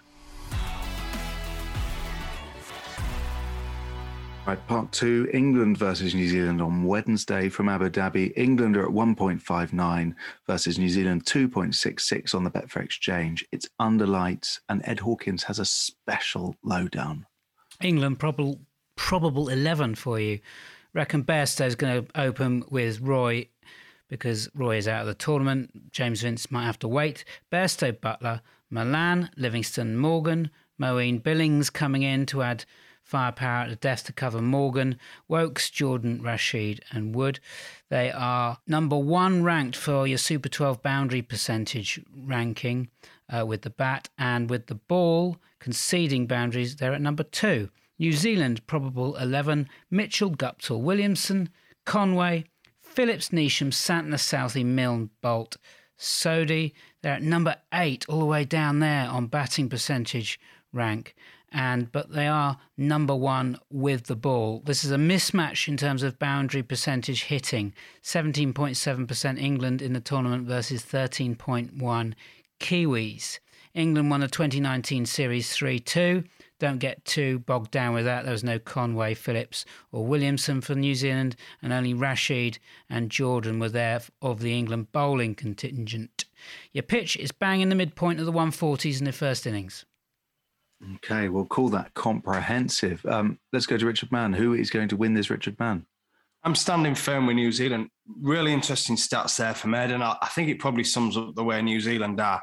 Right, 4.45 4.68
part 4.68 4.92
two 4.92 5.27
England 5.33 5.80
versus 5.80 6.13
New 6.13 6.27
Zealand 6.27 6.62
on 6.62 6.83
Wednesday 6.83 7.50
from 7.50 7.68
Abu 7.68 7.89
Dhabi. 7.89 8.31
England 8.36 8.77
are 8.77 8.86
at 8.86 8.92
1.59 8.92 10.13
versus 10.45 10.77
New 10.77 10.88
Zealand 10.88 11.25
2.66 11.25 12.36
on 12.36 12.44
the 12.44 12.51
Betfair 12.51 12.83
Exchange. 12.83 13.44
It's 13.51 13.68
under 13.80 14.06
lights, 14.06 14.62
and 14.69 14.83
Ed 14.86 15.00
Hawkins 15.00 15.42
has 15.44 15.57
a 15.57 15.65
special 15.65 16.56
lowdown. 16.63 17.25
England, 17.81 18.19
probable, 18.19 18.59
probable 18.95 19.50
11 19.50 19.95
for 19.95 20.19
you. 20.19 20.39
Reckon 20.94 21.24
Bairstow 21.24 21.65
is 21.65 21.75
going 21.75 22.06
to 22.06 22.21
open 22.21 22.65
with 22.69 23.01
Roy 23.01 23.48
because 24.09 24.48
Roy 24.53 24.77
is 24.77 24.88
out 24.88 25.01
of 25.01 25.07
the 25.07 25.15
tournament. 25.15 25.91
James 25.91 26.21
Vince 26.21 26.51
might 26.51 26.65
have 26.65 26.77
to 26.80 26.88
wait. 26.88 27.25
Bairstow, 27.51 27.93
Buttler, 27.93 28.41
Malan, 28.69 29.31
Livingstone, 29.38 29.98
Morgan, 29.98 30.51
Moeen 30.79 31.24
Billings 31.24 31.72
coming 31.72 32.03
in 32.03 32.27
to 32.27 32.43
add 32.43 32.65
firepower 33.05 33.63
at 33.63 33.69
the 33.69 33.75
death 33.75 34.03
to 34.03 34.12
cover 34.12 34.41
Morgan, 34.41 35.00
Woakes, 35.27 35.69
Jordan, 35.69 36.21
Rashid, 36.21 36.83
and 36.91 37.15
Wood. 37.15 37.39
They 37.89 38.12
are 38.12 38.57
number 38.67 38.97
one 38.97 39.43
ranked 39.43 39.77
for 39.77 40.07
your 40.07 40.17
Super 40.17 40.50
12 40.50 40.81
boundary 40.81 41.21
percentage 41.21 42.01
ranking 42.17 42.89
uh, 43.29 43.45
with 43.45 43.62
the 43.62 43.69
bat, 43.69 44.09
and 44.17 44.50
with 44.50 44.67
the 44.67 44.75
ball 44.75 45.38
conceding 45.59 46.25
boundaries, 46.25 46.75
they're 46.75 46.93
at 46.93 47.01
number 47.01 47.24
two. 47.24 47.69
New 47.97 48.12
Zealand, 48.12 48.65
probable 48.67 49.15
11, 49.17 49.69
Mitchell, 49.89 50.31
Guptill, 50.31 50.81
Williamson, 50.81 51.50
Conway, 51.85 52.45
Phillips, 52.81 53.29
Neesham, 53.29 53.71
Santner, 53.71 54.19
Southey, 54.19 54.63
Milne, 54.63 55.12
Boult, 55.24 55.57
Sodhi. 55.97 56.74
They're 57.01 57.13
at 57.13 57.24
number 57.24 57.55
eight, 57.71 58.05
all 58.09 58.19
the 58.19 58.25
way 58.25 58.45
down 58.45 58.79
there 58.79 59.07
on 59.07 59.27
batting 59.27 59.69
percentage 59.69 60.39
rank 60.74 61.15
and 61.55 61.89
but 61.93 62.12
they 62.12 62.27
are 62.27 62.57
number 62.77 63.15
one 63.15 63.57
with 63.71 64.07
the 64.07 64.15
ball. 64.15 64.62
This 64.65 64.83
is 64.83 64.91
a 64.91 64.97
mismatch 64.97 65.69
in 65.69 65.77
terms 65.77 66.03
of 66.03 66.19
boundary 66.19 66.62
percentage 66.62 67.24
hitting. 67.24 67.74
17.7% 68.03 69.41
England 69.41 69.81
in 69.81 69.93
the 69.93 70.01
tournament 70.01 70.45
versus 70.45 70.83
13.1 70.83 72.13
Kiwis. 72.59 73.39
England 73.74 74.09
won 74.09 74.19
the 74.19 74.27
2019 74.27 75.05
Series 75.05 75.53
3 75.53 75.79
2. 75.79 76.25
Don't 76.59 76.79
get 76.79 77.05
too 77.05 77.39
bogged 77.39 77.71
down 77.71 77.93
with 77.93 78.03
that. 78.03 78.24
There 78.25 78.33
was 78.33 78.43
no 78.43 78.59
Conway, 78.59 79.13
Phillips, 79.13 79.63
or 79.93 80.05
Williamson 80.05 80.59
for 80.59 80.75
New 80.75 80.93
Zealand, 80.93 81.38
and 81.62 81.71
only 81.71 81.93
Rashid 81.93 82.59
and 82.89 83.09
Jordan 83.09 83.59
were 83.59 83.69
there 83.69 84.01
of 84.21 84.41
the 84.41 84.57
England 84.57 84.91
bowling 84.91 85.35
contingent. 85.35 86.25
Your 86.74 86.83
pitch 86.83 87.15
is 87.15 87.31
bang 87.31 87.62
in 87.62 87.69
the 87.69 87.75
midpoint 87.75 88.19
of 88.19 88.25
the 88.25 88.33
140s 88.33 89.00
in 89.00 89.05
the 89.05 89.13
first 89.13 89.47
innings. 89.47 89.85
Okay, 90.96 91.29
we'll 91.29 91.46
call 91.46 91.70
that 91.70 91.94
comprehensive. 91.94 93.05
Um, 93.05 93.39
let's 93.53 93.65
go 93.65 93.77
to 93.77 93.86
Richard 93.86 94.12
Mann. 94.12 94.34
Who 94.34 94.53
is 94.53 94.70
going 94.70 94.89
to 94.89 94.98
win 94.98 95.13
this, 95.13 95.29
Richard 95.29 95.60
Mann? 95.60 95.86
I'm 96.44 96.55
standing 96.55 96.96
firm 96.96 97.25
with 97.25 97.38
New 97.38 97.51
Zealand. 97.51 97.89
Really 98.22 98.53
interesting 98.53 98.96
stats 98.96 99.38
there 99.38 99.55
from 99.55 99.74
Ed, 99.74 99.91
and 99.91 100.03
I, 100.03 100.15
I 100.22 100.27
think 100.27 100.50
it 100.50 100.60
probably 100.60 100.84
sums 100.84 101.17
up 101.17 101.34
the 101.34 101.44
way 101.44 101.62
New 101.62 101.79
Zealand 101.79 102.20
are 102.22 102.41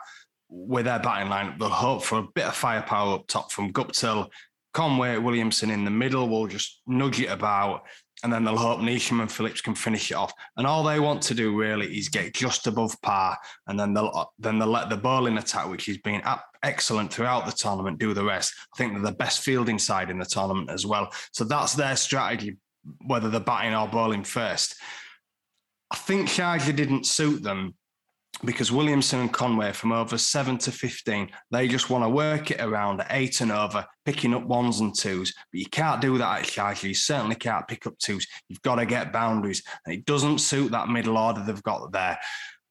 with 0.48 0.86
their 0.86 0.98
batting 0.98 1.28
line. 1.28 1.54
They'll 1.58 1.68
hope 1.68 2.02
for 2.02 2.18
a 2.18 2.26
bit 2.34 2.46
of 2.46 2.56
firepower 2.56 3.14
up 3.14 3.26
top 3.28 3.52
from 3.52 3.72
Guptill, 3.72 4.28
Conway, 4.72 5.18
Williamson 5.18 5.70
in 5.70 5.84
the 5.84 5.90
middle 5.90 6.28
will 6.28 6.46
just 6.46 6.80
nudge 6.86 7.20
it 7.20 7.26
about. 7.30 7.84
And 8.22 8.32
then 8.32 8.44
they'll 8.44 8.56
hope 8.56 8.80
Neesham 8.80 9.20
and 9.20 9.30
Phillips 9.30 9.60
can 9.60 9.74
finish 9.74 10.10
it 10.10 10.14
off. 10.14 10.32
And 10.56 10.66
all 10.66 10.82
they 10.82 11.00
want 11.00 11.22
to 11.22 11.34
do 11.34 11.56
really 11.56 11.98
is 11.98 12.08
get 12.08 12.34
just 12.34 12.66
above 12.66 13.00
par, 13.02 13.36
and 13.66 13.78
then 13.78 13.94
they'll 13.94 14.32
then 14.38 14.58
they'll 14.58 14.68
let 14.68 14.90
the 14.90 14.96
bowling 14.96 15.38
attack, 15.38 15.68
which 15.68 15.86
has 15.86 15.98
been 15.98 16.22
excellent 16.62 17.12
throughout 17.12 17.46
the 17.46 17.52
tournament, 17.52 17.98
do 17.98 18.14
the 18.14 18.24
rest. 18.24 18.54
I 18.74 18.76
think 18.76 18.92
they're 18.92 19.02
the 19.02 19.12
best 19.12 19.40
fielding 19.40 19.78
side 19.78 20.10
in 20.10 20.18
the 20.18 20.24
tournament 20.24 20.70
as 20.70 20.86
well. 20.86 21.12
So 21.32 21.44
that's 21.44 21.74
their 21.74 21.96
strategy, 21.96 22.56
whether 23.06 23.28
they're 23.28 23.40
batting 23.40 23.74
or 23.74 23.88
bowling 23.88 24.24
first. 24.24 24.76
I 25.90 25.96
think 25.96 26.28
Sharjah 26.28 26.74
didn't 26.74 27.06
suit 27.06 27.42
them 27.42 27.74
because 28.44 28.72
Williamson 28.72 29.20
and 29.20 29.32
Conway 29.32 29.72
from 29.72 29.92
over 29.92 30.18
seven 30.18 30.58
to 30.58 30.72
15, 30.72 31.30
they 31.50 31.68
just 31.68 31.90
want 31.90 32.04
to 32.04 32.08
work 32.08 32.50
it 32.50 32.60
around 32.60 33.04
eight 33.10 33.40
and 33.40 33.52
over, 33.52 33.86
picking 34.04 34.34
up 34.34 34.44
ones 34.44 34.80
and 34.80 34.96
twos. 34.96 35.32
But 35.52 35.60
you 35.60 35.66
can't 35.66 36.00
do 36.00 36.18
that 36.18 36.40
at 36.40 36.46
Sharjah. 36.46 36.88
You 36.88 36.94
certainly 36.94 37.36
can't 37.36 37.68
pick 37.68 37.86
up 37.86 37.98
twos. 37.98 38.26
You've 38.48 38.62
got 38.62 38.76
to 38.76 38.86
get 38.86 39.12
boundaries. 39.12 39.62
And 39.86 39.94
it 39.94 40.04
doesn't 40.04 40.38
suit 40.38 40.72
that 40.72 40.88
middle 40.88 41.18
order 41.18 41.42
they've 41.44 41.62
got 41.62 41.92
there. 41.92 42.18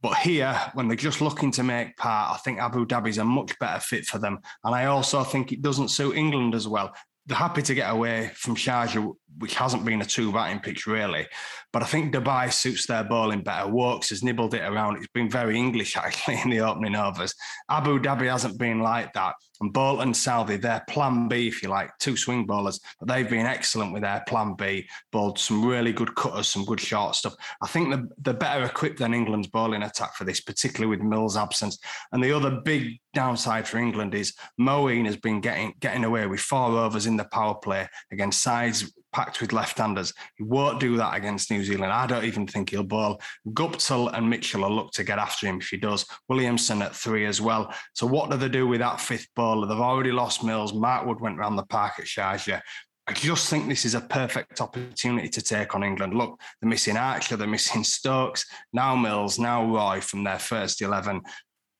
But 0.01 0.17
here, 0.17 0.59
when 0.73 0.87
they're 0.87 0.97
just 0.97 1.21
looking 1.21 1.51
to 1.51 1.63
make 1.63 1.95
part, 1.95 2.33
I 2.33 2.37
think 2.37 2.59
Abu 2.59 2.85
Dhabi's 2.85 3.19
a 3.19 3.23
much 3.23 3.57
better 3.59 3.79
fit 3.79 4.05
for 4.05 4.17
them. 4.17 4.39
And 4.63 4.73
I 4.73 4.85
also 4.85 5.23
think 5.23 5.51
it 5.51 5.61
doesn't 5.61 5.89
suit 5.89 6.15
England 6.15 6.55
as 6.55 6.67
well 6.67 6.93
they're 7.25 7.37
happy 7.37 7.61
to 7.61 7.73
get 7.73 7.89
away 7.89 8.31
from 8.35 8.55
Sharjah, 8.55 9.13
which 9.37 9.55
hasn't 9.55 9.85
been 9.85 10.01
a 10.01 10.05
two 10.05 10.31
batting 10.31 10.59
pitch 10.59 10.87
really. 10.87 11.27
But 11.73 11.83
I 11.83 11.85
think 11.85 12.13
Dubai 12.13 12.51
suits 12.51 12.85
their 12.85 13.03
bowling 13.03 13.43
better. 13.43 13.69
Woakes 13.69 14.09
has 14.09 14.23
nibbled 14.23 14.53
it 14.53 14.61
around. 14.61 14.97
It's 14.97 15.07
been 15.07 15.29
very 15.29 15.57
English 15.57 15.95
actually 15.97 16.41
in 16.41 16.49
the 16.49 16.59
opening 16.61 16.95
overs. 16.95 17.33
Abu 17.69 17.99
Dhabi 17.99 18.29
hasn't 18.29 18.57
been 18.57 18.79
like 18.79 19.13
that. 19.13 19.35
And 19.61 19.77
and 19.77 20.15
Southee, 20.15 20.59
their 20.59 20.83
plan 20.89 21.27
B, 21.27 21.47
if 21.47 21.61
you 21.61 21.69
like, 21.69 21.91
two 21.99 22.17
swing 22.17 22.47
bowlers, 22.47 22.79
but 22.99 23.07
they've 23.07 23.29
been 23.29 23.45
excellent 23.45 23.93
with 23.93 24.01
their 24.01 24.23
plan 24.27 24.55
B, 24.55 24.87
bowled 25.11 25.37
some 25.37 25.63
really 25.63 25.93
good 25.93 26.15
cutters, 26.15 26.47
some 26.47 26.65
good 26.65 26.79
short 26.79 27.13
stuff. 27.13 27.35
I 27.61 27.67
think 27.67 27.91
they're, 27.91 28.07
they're 28.17 28.33
better 28.33 28.65
equipped 28.65 28.97
than 28.97 29.13
England's 29.13 29.49
bowling 29.49 29.83
attack 29.83 30.15
for 30.15 30.23
this, 30.23 30.41
particularly 30.41 30.89
with 30.89 31.05
Mills' 31.05 31.37
absence. 31.37 31.77
And 32.11 32.23
the 32.23 32.35
other 32.35 32.61
big 32.65 32.99
downside 33.13 33.67
for 33.67 33.77
England 33.77 34.15
is 34.15 34.33
Moeen 34.59 35.05
has 35.05 35.17
been 35.17 35.41
getting 35.41 35.75
getting 35.79 36.05
away 36.05 36.25
with 36.25 36.39
four 36.39 36.71
overs 36.71 37.05
in 37.05 37.17
the 37.17 37.25
power 37.25 37.55
play 37.55 37.87
against 38.11 38.41
sides 38.41 38.91
packed 39.13 39.41
with 39.41 39.53
left-handers. 39.53 40.13
He 40.37 40.43
won't 40.43 40.79
do 40.79 40.97
that 40.97 41.15
against 41.15 41.51
New 41.51 41.63
Zealand. 41.63 41.91
I 41.91 42.07
don't 42.07 42.25
even 42.25 42.47
think 42.47 42.69
he'll 42.69 42.83
bowl. 42.83 43.21
Guptill 43.49 44.11
and 44.13 44.29
Mitchell 44.29 44.61
will 44.61 44.75
look 44.75 44.91
to 44.93 45.03
get 45.03 45.19
after 45.19 45.47
him 45.47 45.59
if 45.59 45.69
he 45.69 45.77
does. 45.77 46.05
Williamson 46.29 46.81
at 46.81 46.95
three 46.95 47.25
as 47.25 47.41
well. 47.41 47.73
So 47.93 48.05
what 48.07 48.29
do 48.29 48.37
they 48.37 48.49
do 48.49 48.67
with 48.67 48.79
that 48.79 49.01
fifth 49.01 49.27
bowler? 49.35 49.67
They've 49.67 49.77
already 49.77 50.11
lost 50.11 50.43
Mills. 50.43 50.73
Mark 50.73 51.05
Wood 51.05 51.21
went 51.21 51.37
round 51.37 51.57
the 51.57 51.63
park 51.63 51.93
at 51.99 52.05
Sharjah. 52.05 52.61
I 53.07 53.13
just 53.13 53.49
think 53.49 53.67
this 53.67 53.83
is 53.83 53.95
a 53.95 54.01
perfect 54.01 54.61
opportunity 54.61 55.27
to 55.27 55.41
take 55.41 55.75
on 55.75 55.83
England. 55.83 56.13
Look, 56.13 56.39
they're 56.61 56.69
missing 56.69 56.97
Archer, 56.97 57.35
they're 57.35 57.47
missing 57.47 57.83
Stokes, 57.83 58.45
now 58.73 58.95
Mills, 58.95 59.39
now 59.39 59.65
Roy 59.65 59.99
from 60.01 60.23
their 60.23 60.39
first 60.39 60.81
11. 60.81 61.21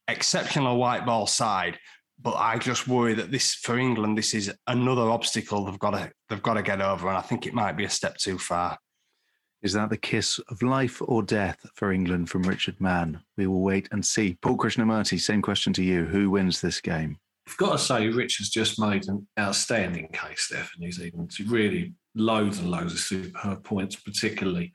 Exceptional 0.08 0.78
white 0.78 1.06
ball 1.06 1.28
side 1.28 1.78
but 2.22 2.36
I 2.36 2.58
just 2.58 2.88
worry 2.88 3.14
that 3.16 3.32
this 3.32 3.56
for 3.56 3.78
England, 3.78 4.18
this 4.18 4.34
is 4.34 4.54
another 4.68 5.10
obstacle 5.10 5.66
they've 5.66 5.80
got 5.80 5.92
to 5.92 6.12
they've 6.30 6.42
got 6.42 6.56
to 6.56 6.62
get 6.62 6.82
over, 6.82 7.08
and 7.08 7.18
I 7.18 7.22
think 7.22 7.46
it 7.46 7.54
might 7.54 7.78
be 7.78 7.86
a 7.86 7.90
step 7.90 8.18
too 8.18 8.38
far. 8.38 8.78
Is 9.62 9.74
that 9.74 9.90
the 9.90 9.98
kiss 9.98 10.40
of 10.50 10.62
life 10.64 11.02
or 11.04 11.22
death 11.22 11.60
for 11.76 11.92
England 11.92 12.30
from 12.30 12.44
Richard 12.44 12.80
Mann? 12.80 13.22
We 13.38 13.46
will 13.46 13.62
wait 13.62 13.88
and 13.92 14.04
see. 14.04 14.38
Paul 14.42 14.58
Krishnamurti, 14.58 15.20
same 15.20 15.42
question 15.42 15.72
to 15.74 15.84
you. 15.84 16.06
Who 16.06 16.32
wins 16.32 16.62
this 16.62 16.82
game? 16.82 17.18
I've 17.48 17.58
got 17.58 17.74
to 17.74 17.78
say, 17.78 18.08
Richard's 18.08 18.50
just 18.50 18.80
made 18.80 19.08
an 19.08 19.28
outstanding 19.40 20.08
case 20.10 20.48
there 20.50 20.64
for 20.64 20.80
New 20.80 20.92
Zealand. 20.92 21.32
Really, 21.46 21.94
loads 22.16 22.60
and 22.60 22.72
loads 22.72 22.94
of 22.94 23.00
superb 23.00 23.64
points, 23.64 23.96
particularly 23.96 24.72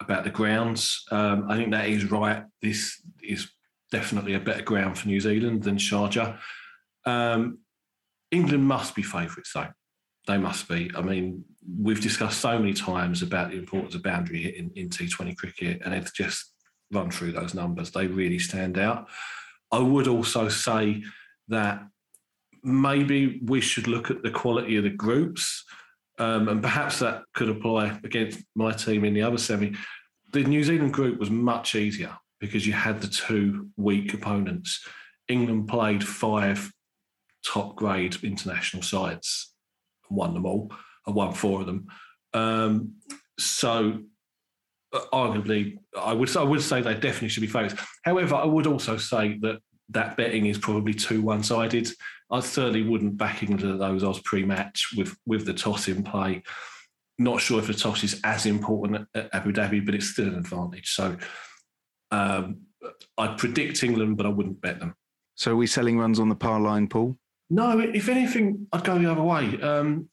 about 0.00 0.24
the 0.24 0.30
grounds. 0.30 1.04
Um, 1.10 1.50
I 1.50 1.56
think 1.56 1.70
that 1.72 1.88
is 1.88 2.10
right. 2.10 2.44
This 2.62 3.02
is 3.22 3.48
definitely 3.92 4.34
a 4.34 4.40
better 4.40 4.62
ground 4.62 4.98
for 4.98 5.08
New 5.08 5.20
Zealand 5.20 5.62
than 5.62 5.76
Sharjah. 5.76 6.38
Um, 7.06 7.58
England 8.30 8.64
must 8.64 8.94
be 8.94 9.02
favourites, 9.02 9.52
though. 9.54 9.68
They 10.26 10.38
must 10.38 10.68
be. 10.68 10.90
I 10.96 11.02
mean, 11.02 11.44
we've 11.78 12.00
discussed 12.00 12.40
so 12.40 12.58
many 12.58 12.72
times 12.72 13.22
about 13.22 13.50
the 13.50 13.58
importance 13.58 13.94
of 13.94 14.02
boundary 14.02 14.56
in, 14.58 14.70
in 14.74 14.88
T20 14.88 15.36
cricket, 15.36 15.82
and 15.84 15.94
it's 15.94 16.12
just 16.12 16.52
run 16.90 17.10
through 17.10 17.32
those 17.32 17.54
numbers. 17.54 17.90
They 17.90 18.06
really 18.06 18.38
stand 18.38 18.78
out. 18.78 19.08
I 19.70 19.78
would 19.78 20.08
also 20.08 20.48
say 20.48 21.02
that 21.48 21.82
maybe 22.62 23.40
we 23.44 23.60
should 23.60 23.86
look 23.86 24.10
at 24.10 24.22
the 24.22 24.30
quality 24.30 24.76
of 24.76 24.84
the 24.84 24.90
groups, 24.90 25.64
um, 26.18 26.48
and 26.48 26.62
perhaps 26.62 27.00
that 27.00 27.22
could 27.34 27.48
apply 27.48 27.98
against 28.04 28.40
my 28.54 28.72
team 28.72 29.04
in 29.04 29.14
the 29.14 29.22
other 29.22 29.38
semi. 29.38 29.74
The 30.32 30.44
New 30.44 30.64
Zealand 30.64 30.94
group 30.94 31.18
was 31.18 31.30
much 31.30 31.74
easier 31.74 32.16
because 32.40 32.66
you 32.66 32.72
had 32.72 33.00
the 33.00 33.08
two 33.08 33.68
weak 33.76 34.14
opponents. 34.14 34.86
England 35.28 35.68
played 35.68 36.04
five 36.04 36.72
top 37.44 37.76
grade 37.76 38.16
international 38.22 38.82
sides 38.82 39.52
and 40.08 40.16
won 40.16 40.34
them 40.34 40.46
all. 40.46 40.72
I 41.06 41.10
won 41.10 41.32
four 41.32 41.60
of 41.60 41.66
them. 41.66 41.86
Um, 42.32 42.94
so 43.38 44.00
uh, 44.92 45.00
arguably, 45.12 45.78
I 45.98 46.12
would 46.12 46.34
I 46.36 46.42
would 46.42 46.62
say 46.62 46.80
they 46.80 46.94
definitely 46.94 47.28
should 47.28 47.42
be 47.42 47.46
favourites. 47.46 47.80
However, 48.04 48.34
I 48.34 48.44
would 48.44 48.66
also 48.66 48.96
say 48.96 49.38
that 49.42 49.58
that 49.90 50.16
betting 50.16 50.46
is 50.46 50.58
probably 50.58 50.94
too 50.94 51.22
one 51.22 51.42
sided. 51.42 51.88
I 52.30 52.40
certainly 52.40 52.82
wouldn't 52.82 53.16
back 53.16 53.42
England 53.42 53.74
at 53.74 53.78
those 53.78 54.02
odds 54.02 54.20
pre 54.20 54.44
match 54.44 54.88
with 54.96 55.16
with 55.26 55.46
the 55.46 55.54
toss 55.54 55.88
in 55.88 56.02
play. 56.02 56.42
Not 57.18 57.40
sure 57.40 57.60
if 57.60 57.68
the 57.68 57.74
toss 57.74 58.02
is 58.02 58.20
as 58.24 58.46
important 58.46 59.06
at 59.14 59.32
Abu 59.32 59.52
Dhabi, 59.52 59.84
but 59.84 59.94
it's 59.94 60.10
still 60.10 60.28
an 60.28 60.34
advantage. 60.36 60.90
So 60.94 61.16
um, 62.10 62.62
I'd 63.18 63.38
predict 63.38 63.84
England, 63.84 64.16
but 64.16 64.26
I 64.26 64.30
wouldn't 64.30 64.60
bet 64.60 64.80
them. 64.80 64.96
So 65.36 65.52
are 65.52 65.56
we 65.56 65.66
selling 65.66 65.98
runs 65.98 66.18
on 66.18 66.28
the 66.28 66.34
par 66.34 66.60
line, 66.60 66.88
Paul? 66.88 67.16
No, 67.50 67.78
if 67.78 68.08
anything, 68.08 68.66
I'd 68.72 68.84
go 68.84 68.98
the 68.98 69.10
other 69.10 69.22
way. 69.22 69.60
Um, 69.60 70.08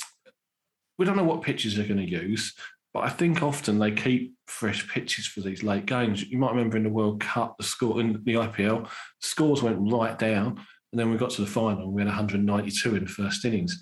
we 0.97 1.05
don't 1.05 1.17
know 1.17 1.23
what 1.23 1.41
pitches 1.41 1.75
they're 1.75 1.87
going 1.87 2.05
to 2.05 2.09
use, 2.09 2.53
but 2.93 3.01
I 3.01 3.09
think 3.09 3.41
often 3.41 3.79
they 3.79 3.91
keep 3.91 4.35
fresh 4.47 4.87
pitches 4.87 5.25
for 5.25 5.41
these 5.41 5.63
late 5.63 5.85
games. 5.85 6.23
You 6.23 6.37
might 6.37 6.51
remember 6.51 6.77
in 6.77 6.83
the 6.83 6.89
World 6.89 7.21
Cup, 7.21 7.57
the 7.57 7.63
score 7.63 7.99
in 8.01 8.21
the 8.23 8.33
IPL, 8.33 8.89
scores 9.19 9.63
went 9.63 9.91
right 9.91 10.17
down, 10.19 10.57
and 10.91 10.99
then 10.99 11.09
we 11.09 11.17
got 11.17 11.29
to 11.31 11.41
the 11.41 11.47
final, 11.47 11.83
and 11.83 11.93
we 11.93 12.01
had 12.01 12.07
192 12.07 12.95
in 12.95 13.05
the 13.05 13.09
first 13.09 13.45
innings. 13.45 13.81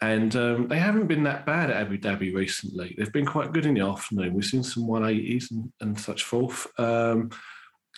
And 0.00 0.34
um, 0.36 0.68
they 0.68 0.78
haven't 0.78 1.08
been 1.08 1.24
that 1.24 1.44
bad 1.44 1.70
at 1.70 1.76
Abu 1.76 1.98
Dhabi 1.98 2.34
recently. 2.34 2.94
They've 2.96 3.12
been 3.12 3.26
quite 3.26 3.52
good 3.52 3.66
in 3.66 3.74
the 3.74 3.84
afternoon. 3.84 4.32
We've 4.32 4.44
seen 4.44 4.62
some 4.62 4.84
180s 4.84 5.50
and, 5.50 5.72
and 5.80 6.00
such 6.00 6.22
forth. 6.22 6.66
Um, 6.78 7.30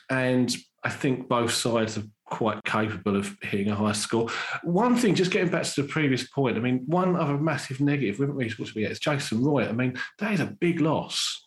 and 0.09 0.55
I 0.83 0.89
think 0.89 1.29
both 1.29 1.53
sides 1.53 1.99
are 1.99 2.05
quite 2.25 2.63
capable 2.65 3.17
of 3.17 3.37
hitting 3.43 3.69
a 3.69 3.75
high 3.75 3.93
score. 3.93 4.29
One 4.63 4.97
thing, 4.97 5.15
just 5.15 5.31
getting 5.31 5.51
back 5.51 5.65
to 5.65 5.83
the 5.83 5.89
previous 5.89 6.27
point, 6.29 6.57
I 6.57 6.61
mean, 6.61 6.83
one 6.87 7.17
other 7.17 7.37
massive 7.37 7.81
negative 7.81 8.19
we 8.19 8.23
haven't 8.25 8.37
really 8.37 8.51
supposed 8.51 8.71
to 8.71 8.75
be 8.77 8.85
at 8.85 8.93
is 8.93 9.01
Jason 9.01 9.45
Roy. 9.45 9.69
I 9.69 9.73
mean, 9.73 9.99
that 10.19 10.33
is 10.33 10.41
a 10.41 10.47
big 10.47 10.81
loss. 10.81 11.47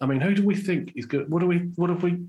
I 0.00 0.06
mean, 0.06 0.20
who 0.20 0.34
do 0.34 0.44
we 0.44 0.54
think 0.54 0.92
is 0.94 1.06
good? 1.06 1.30
What 1.30 1.40
do 1.40 1.46
we 1.46 1.58
what 1.76 1.88
do 1.88 1.94
we 1.94 2.26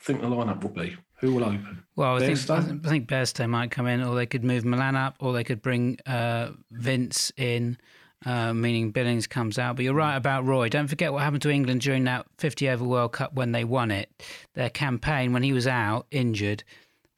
think 0.00 0.20
the 0.20 0.28
lineup 0.28 0.62
will 0.62 0.70
be? 0.70 0.96
Who 1.20 1.34
will 1.34 1.44
open? 1.44 1.82
Well, 1.96 2.16
I 2.16 2.20
think 2.20 2.50
I 2.50 2.88
think 2.88 3.08
Bairstow 3.08 3.48
might 3.48 3.70
come 3.70 3.86
in, 3.86 4.02
or 4.02 4.14
they 4.14 4.26
could 4.26 4.44
move 4.44 4.64
Malan 4.64 4.96
up, 4.96 5.16
or 5.18 5.32
they 5.32 5.44
could 5.44 5.62
bring 5.62 5.98
uh, 6.06 6.50
Vince 6.70 7.32
in. 7.36 7.78
Uh, 8.24 8.52
meaning 8.54 8.90
Billings 8.90 9.26
comes 9.26 9.58
out. 9.58 9.76
But 9.76 9.84
you're 9.84 9.94
right 9.94 10.16
about 10.16 10.46
Roy. 10.46 10.68
Don't 10.68 10.88
forget 10.88 11.12
what 11.12 11.22
happened 11.22 11.42
to 11.42 11.50
England 11.50 11.82
during 11.82 12.04
that 12.04 12.26
50 12.38 12.68
over 12.70 12.84
World 12.84 13.12
Cup 13.12 13.34
when 13.34 13.52
they 13.52 13.64
won 13.64 13.90
it. 13.90 14.10
Their 14.54 14.70
campaign, 14.70 15.32
when 15.32 15.42
he 15.42 15.52
was 15.52 15.66
out 15.66 16.06
injured, 16.10 16.64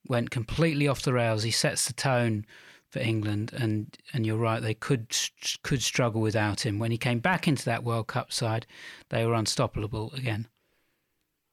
went 0.08 0.30
completely 0.30 0.88
off 0.88 1.02
the 1.02 1.12
rails. 1.12 1.44
He 1.44 1.50
sets 1.50 1.86
the 1.86 1.92
tone 1.92 2.44
for 2.90 2.98
England, 3.00 3.52
and 3.52 3.96
and 4.12 4.26
you're 4.26 4.38
right, 4.38 4.62
they 4.62 4.74
could 4.74 5.14
could 5.62 5.82
struggle 5.82 6.20
without 6.20 6.64
him. 6.64 6.78
When 6.78 6.90
he 6.90 6.98
came 6.98 7.20
back 7.20 7.46
into 7.46 7.64
that 7.66 7.84
World 7.84 8.06
Cup 8.06 8.32
side, 8.32 8.66
they 9.10 9.24
were 9.24 9.34
unstoppable 9.34 10.12
again 10.16 10.48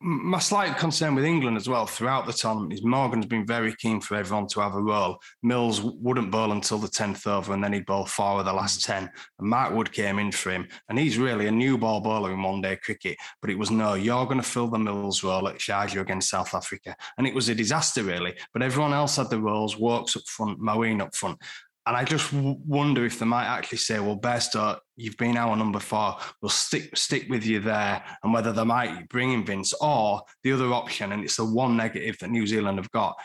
my 0.02 0.40
slight 0.40 0.78
concern 0.78 1.16
with 1.16 1.24
England 1.24 1.56
as 1.56 1.70
well 1.70 1.86
throughout 1.86 2.26
the 2.26 2.34
tournament 2.34 2.74
is 2.74 2.84
Morgan's 2.84 3.26
been 3.26 3.46
very 3.46 3.74
keen 3.74 4.02
for 4.02 4.16
everyone 4.16 4.48
to 4.48 4.60
have 4.60 4.76
a 4.76 4.82
role. 4.82 5.18
Mills 5.42 5.82
wouldn't 5.82 6.32
bowl 6.32 6.52
until 6.52 6.78
the 6.78 6.88
10th 6.88 7.26
over 7.28 7.54
and 7.54 7.64
then 7.64 7.72
he'd 7.72 7.86
bowl 7.86 8.06
four 8.06 8.40
of 8.40 8.46
the 8.46 8.54
last 8.54 8.82
mm. 8.82 8.86
10. 8.86 9.10
And 9.40 9.50
Mark 9.50 9.74
Wood 9.74 9.92
came 9.92 10.20
in 10.20 10.32
for 10.32 10.52
him. 10.52 10.68
And 10.90 11.00
he's 11.00 11.18
really 11.18 11.48
a 11.48 11.52
new 11.52 11.78
ball 11.78 12.02
bowler 12.02 12.34
in 12.34 12.42
one 12.42 12.62
day 12.62 12.76
cricket. 12.76 13.18
But 13.42 13.50
it 13.50 13.58
was 13.58 13.72
no, 13.72 13.94
you're 13.94 14.26
going 14.26 14.42
to 14.42 14.44
fill 14.44 14.68
the 14.68 14.78
Mills 14.78 15.24
role 15.24 15.48
at 15.48 15.60
Sharjah 15.60 16.02
against 16.02 16.30
South 16.30 16.54
Africa. 16.54 16.96
And 17.18 17.26
it 17.26 17.34
was 17.34 17.48
a 17.48 17.56
disaster, 17.56 18.04
really. 18.04 18.36
But 18.54 18.64
everyone 18.64 18.94
else 18.94 19.16
had 19.16 19.30
the 19.30 19.40
roles, 19.40 19.78
Woakes 19.78 20.18
up 20.18 20.28
front, 20.28 20.60
Moeen 20.60 21.02
up 21.02 21.16
front. 21.16 21.40
And 21.88 21.96
I 21.96 22.04
just 22.04 22.34
wonder 22.34 23.06
if 23.06 23.20
they 23.20 23.26
might 23.26 23.46
actually 23.46 23.78
say, 23.78 24.00
well, 24.00 24.18
Bairstow, 24.18 24.80
you've 24.96 25.18
been 25.18 25.38
our 25.38 25.56
number 25.56 25.80
four. 25.80 26.18
We'll 26.42 26.50
stick 26.50 26.98
stick 26.98 27.28
with 27.30 27.46
you 27.46 27.60
there. 27.60 28.04
And 28.24 28.34
whether 28.34 28.52
they 28.52 28.64
might 28.64 29.08
bring 29.10 29.34
in 29.34 29.46
Vince 29.46 29.74
or 29.80 30.22
the 30.44 30.52
other 30.52 30.74
option, 30.74 31.12
and 31.12 31.24
it's 31.24 31.38
the 31.38 31.46
one 31.46 31.78
negative 31.78 32.18
that 32.20 32.32
New 32.32 32.48
Zealand 32.48 32.80
have 32.80 32.90
got, 32.92 33.16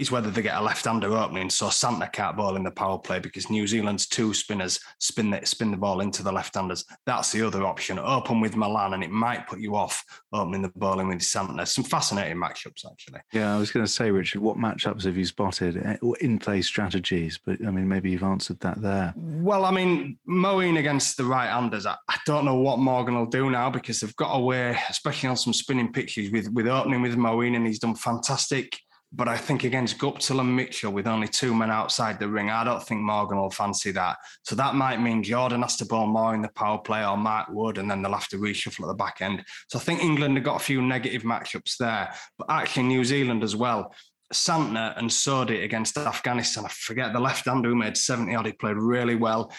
is 0.00 0.10
whether 0.10 0.30
they 0.30 0.40
get 0.40 0.56
a 0.56 0.62
left-hander 0.62 1.14
opening. 1.14 1.50
So 1.50 1.66
Santner 1.66 2.10
can't 2.10 2.34
ball 2.34 2.56
in 2.56 2.64
the 2.64 2.70
power 2.70 2.98
play 2.98 3.18
because 3.18 3.50
New 3.50 3.66
Zealand's 3.66 4.06
two 4.06 4.32
spinners 4.32 4.80
spin 4.98 5.28
the, 5.28 5.44
spin 5.44 5.70
the 5.70 5.76
ball 5.76 6.00
into 6.00 6.22
the 6.22 6.32
left-handers. 6.32 6.86
That's 7.04 7.30
the 7.32 7.46
other 7.46 7.64
option. 7.64 7.98
Open 7.98 8.40
with 8.40 8.56
Malan, 8.56 8.94
and 8.94 9.04
it 9.04 9.10
might 9.10 9.46
put 9.46 9.60
you 9.60 9.76
off 9.76 10.02
opening 10.32 10.62
the 10.62 10.72
bowling 10.74 11.08
with 11.08 11.18
Santner. 11.18 11.68
Some 11.68 11.84
fascinating 11.84 12.38
matchups, 12.38 12.90
actually. 12.90 13.20
Yeah, 13.34 13.54
I 13.54 13.58
was 13.58 13.70
going 13.70 13.84
to 13.84 13.92
say, 13.92 14.10
Richard, 14.10 14.40
what 14.40 14.56
matchups 14.56 15.04
have 15.04 15.18
you 15.18 15.26
spotted? 15.26 15.76
Eh, 15.76 15.96
in-play 16.22 16.62
strategies, 16.62 17.38
but 17.44 17.58
I 17.66 17.70
mean, 17.70 17.86
maybe 17.86 18.10
you've 18.10 18.22
answered 18.22 18.58
that 18.60 18.80
there. 18.80 19.12
Well, 19.16 19.66
I 19.66 19.70
mean, 19.70 20.16
Moeen 20.26 20.78
against 20.78 21.18
the 21.18 21.24
right-handers, 21.24 21.84
I, 21.84 21.96
I 22.08 22.16
don't 22.24 22.46
know 22.46 22.56
what 22.56 22.78
Morgan 22.78 23.16
will 23.16 23.26
do 23.26 23.50
now 23.50 23.68
because 23.68 24.00
they've 24.00 24.16
got 24.16 24.34
away, 24.34 24.78
especially 24.88 25.28
on 25.28 25.36
some 25.36 25.52
spinning 25.52 25.92
pitches, 25.92 26.30
with 26.30 26.48
with 26.52 26.68
opening 26.68 27.02
with 27.02 27.16
Moeen, 27.16 27.54
and 27.54 27.66
he's 27.66 27.78
done 27.78 27.94
fantastic 27.94 28.78
but 29.12 29.26
I 29.26 29.36
think 29.36 29.64
against 29.64 29.98
Guptill 29.98 30.40
and 30.40 30.54
Mitchell 30.54 30.92
with 30.92 31.08
only 31.08 31.26
two 31.26 31.52
men 31.52 31.70
outside 31.70 32.20
the 32.20 32.28
ring, 32.28 32.48
I 32.48 32.62
don't 32.62 32.82
think 32.82 33.00
Morgan 33.00 33.38
will 33.38 33.50
fancy 33.50 33.90
that. 33.92 34.18
So 34.44 34.54
that 34.54 34.76
might 34.76 35.00
mean 35.00 35.24
Jordan 35.24 35.62
has 35.62 35.76
to 35.78 35.86
bowl 35.86 36.06
more 36.06 36.34
in 36.34 36.42
the 36.42 36.50
power 36.54 36.78
play 36.78 37.04
or 37.04 37.16
Mark 37.16 37.48
Wood, 37.50 37.78
and 37.78 37.90
then 37.90 38.02
they'll 38.02 38.12
have 38.12 38.28
to 38.28 38.38
reshuffle 38.38 38.84
at 38.84 38.86
the 38.86 38.94
back 38.94 39.16
end. 39.20 39.44
So 39.68 39.78
I 39.78 39.82
think 39.82 40.02
England 40.02 40.36
have 40.36 40.44
got 40.44 40.60
a 40.60 40.64
few 40.64 40.80
negative 40.80 41.22
matchups 41.22 41.76
there, 41.78 42.14
but 42.38 42.48
actually 42.48 42.84
New 42.84 43.04
Zealand 43.04 43.42
as 43.42 43.56
well. 43.56 43.92
Santner 44.32 44.96
and 44.96 45.10
Sodhi 45.10 45.64
against 45.64 45.98
Afghanistan. 45.98 46.64
I 46.64 46.68
forget 46.68 47.12
the 47.12 47.18
left 47.18 47.46
hander 47.46 47.68
who 47.68 47.74
made 47.74 47.96
70 47.96 48.32
odd. 48.36 48.46
He 48.46 48.52
played 48.52 48.76
really 48.76 49.16
well. 49.16 49.52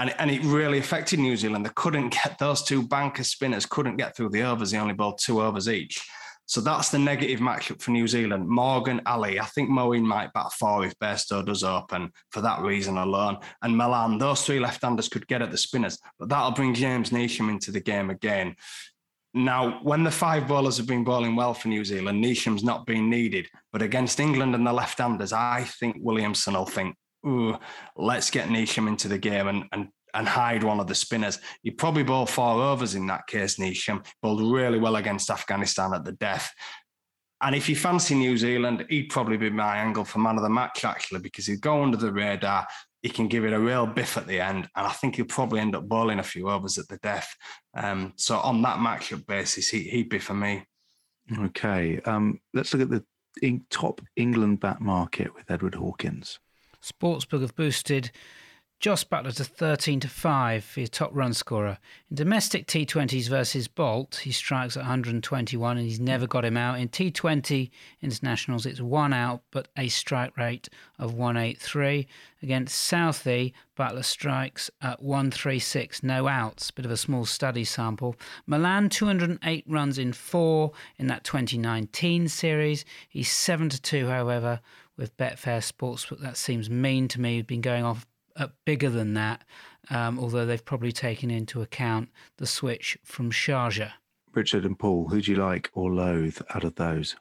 And, 0.00 0.12
and 0.18 0.32
it 0.32 0.42
really 0.42 0.78
affected 0.78 1.20
New 1.20 1.36
Zealand. 1.36 1.64
They 1.64 1.70
couldn't 1.76 2.08
get 2.08 2.36
those 2.40 2.64
two 2.64 2.88
banker 2.88 3.22
spinners, 3.22 3.66
couldn't 3.66 3.98
get 3.98 4.16
through 4.16 4.30
the 4.30 4.42
overs. 4.42 4.72
They 4.72 4.78
only 4.78 4.94
bowled 4.94 5.20
two 5.22 5.40
overs 5.40 5.68
each. 5.68 6.04
So 6.46 6.60
that's 6.60 6.90
the 6.90 6.98
negative 6.98 7.40
matchup 7.40 7.80
for 7.80 7.90
New 7.90 8.06
Zealand. 8.06 8.48
Morgan, 8.48 9.00
Ali. 9.06 9.40
I 9.40 9.46
think 9.46 9.70
Moeen 9.70 10.02
might 10.02 10.32
bat 10.34 10.52
four 10.52 10.84
if 10.84 10.98
Bairstow 10.98 11.44
does 11.44 11.64
open 11.64 12.10
for 12.30 12.42
that 12.42 12.60
reason 12.60 12.98
alone. 12.98 13.38
And 13.62 13.76
Malan, 13.76 14.18
those 14.18 14.44
three 14.44 14.60
left-handers 14.60 15.08
could 15.08 15.26
get 15.26 15.42
at 15.42 15.50
the 15.50 15.56
spinners, 15.56 15.98
but 16.18 16.28
that'll 16.28 16.50
bring 16.52 16.74
James 16.74 17.10
Neesham 17.10 17.48
into 17.48 17.70
the 17.70 17.80
game 17.80 18.10
again. 18.10 18.56
Now, 19.36 19.80
when 19.82 20.04
the 20.04 20.10
five 20.10 20.46
bowlers 20.46 20.76
have 20.76 20.86
been 20.86 21.02
bowling 21.02 21.34
well 21.34 21.54
for 21.54 21.68
New 21.68 21.84
Zealand, 21.84 22.22
Neesham's 22.22 22.62
not 22.62 22.86
been 22.86 23.10
needed. 23.10 23.48
But 23.72 23.82
against 23.82 24.20
England 24.20 24.54
and 24.54 24.66
the 24.66 24.72
left-handers, 24.72 25.32
I 25.32 25.64
think 25.80 25.96
Williamson 25.98 26.54
will 26.54 26.66
think, 26.66 26.94
ooh, 27.26 27.56
let's 27.96 28.30
get 28.30 28.48
Neesham 28.48 28.86
into 28.86 29.08
the 29.08 29.18
game 29.18 29.48
and, 29.48 29.64
and 29.72 29.88
and 30.14 30.26
hide 30.28 30.62
one 30.62 30.80
of 30.80 30.86
the 30.86 30.94
spinners. 30.94 31.38
He 31.62 31.70
probably 31.70 32.04
bowled 32.04 32.30
four 32.30 32.62
overs 32.62 32.94
in 32.94 33.06
that 33.08 33.26
case, 33.26 33.56
Neesham. 33.56 34.04
Bowled 34.22 34.40
really 34.40 34.78
well 34.78 34.96
against 34.96 35.30
Afghanistan 35.30 35.92
at 35.92 36.04
the 36.04 36.12
death. 36.12 36.52
And 37.40 37.54
if 37.54 37.68
you 37.68 37.76
fancy 37.76 38.14
New 38.14 38.38
Zealand, 38.38 38.86
he'd 38.88 39.10
probably 39.10 39.36
be 39.36 39.50
my 39.50 39.76
angle 39.76 40.04
for 40.04 40.18
man 40.18 40.36
of 40.36 40.42
the 40.42 40.48
match, 40.48 40.84
actually, 40.84 41.20
because 41.20 41.46
he'd 41.46 41.60
go 41.60 41.82
under 41.82 41.96
the 41.96 42.12
radar. 42.12 42.66
He 43.02 43.10
can 43.10 43.28
give 43.28 43.44
it 43.44 43.52
a 43.52 43.60
real 43.60 43.86
biff 43.86 44.16
at 44.16 44.26
the 44.26 44.40
end. 44.40 44.68
And 44.74 44.86
I 44.86 44.92
think 44.92 45.16
he'll 45.16 45.26
probably 45.26 45.60
end 45.60 45.76
up 45.76 45.86
bowling 45.86 46.20
a 46.20 46.22
few 46.22 46.48
overs 46.48 46.78
at 46.78 46.88
the 46.88 46.96
death. 46.98 47.34
Um, 47.76 48.14
so 48.16 48.38
on 48.38 48.62
that 48.62 48.78
matchup 48.78 49.26
basis, 49.26 49.68
he, 49.68 49.90
would 49.98 50.08
be 50.08 50.18
for 50.20 50.32
me. 50.32 50.64
Okay. 51.38 52.00
Um, 52.06 52.40
let's 52.54 52.72
look 52.72 52.82
at 52.82 53.04
the 53.42 53.60
top 53.68 54.00
England 54.16 54.60
bat 54.60 54.80
market 54.80 55.34
with 55.34 55.50
Edward 55.50 55.74
Hawkins. 55.74 56.38
Sportsbook 56.82 57.42
have 57.42 57.56
boosted 57.56 58.10
Jos 58.80 59.02
Buttler 59.02 59.34
to 59.36 59.44
13 59.44 60.00
to 60.00 60.08
5 60.08 60.62
for 60.62 60.80
your 60.80 60.86
top 60.86 61.10
run 61.14 61.32
scorer. 61.32 61.78
In 62.10 62.16
domestic 62.16 62.66
T20s 62.66 63.28
versus 63.30 63.66
Boult, 63.66 64.16
he 64.16 64.30
strikes 64.30 64.76
at 64.76 64.82
121 64.82 65.78
and 65.78 65.86
he's 65.86 66.00
never 66.00 66.26
got 66.26 66.44
him 66.44 66.58
out. 66.58 66.78
In 66.78 66.90
T20 66.90 67.70
internationals, 68.02 68.66
it's 68.66 68.82
one 68.82 69.14
out 69.14 69.42
but 69.50 69.68
a 69.78 69.88
strike 69.88 70.36
rate 70.36 70.68
of 70.98 71.14
183. 71.14 72.06
Against 72.42 72.76
Southey, 72.76 73.54
Buttler 73.74 74.04
strikes 74.04 74.70
at 74.82 75.02
136, 75.02 76.02
no 76.02 76.28
outs. 76.28 76.70
Bit 76.70 76.84
of 76.84 76.90
a 76.90 76.96
small 76.98 77.24
study 77.24 77.64
sample. 77.64 78.16
Malan, 78.46 78.90
208 78.90 79.64
runs 79.66 79.98
in 79.98 80.12
four 80.12 80.72
in 80.98 81.06
that 81.06 81.24
2019 81.24 82.28
series. 82.28 82.84
He's 83.08 83.30
7 83.30 83.70
to 83.70 83.80
2, 83.80 84.08
however, 84.08 84.60
with 84.98 85.16
Betfair 85.16 85.60
Sportsbook. 85.60 86.20
That 86.20 86.36
seems 86.36 86.68
mean 86.68 87.08
to 87.08 87.20
me. 87.20 87.36
He's 87.36 87.44
been 87.44 87.62
going 87.62 87.84
off 87.84 88.06
bigger 88.64 88.90
than 88.90 89.14
that, 89.14 89.44
um, 89.90 90.18
although 90.18 90.46
they've 90.46 90.64
probably 90.64 90.92
taken 90.92 91.30
into 91.30 91.62
account 91.62 92.10
the 92.38 92.46
switch 92.46 92.98
from 93.04 93.30
Sharjah. 93.30 93.92
Richard 94.32 94.64
and 94.64 94.78
Paul, 94.78 95.08
who 95.08 95.20
do 95.20 95.32
you 95.32 95.36
like 95.36 95.70
or 95.74 95.92
loathe 95.92 96.38
out 96.54 96.64
of 96.64 96.74
those? 96.74 97.16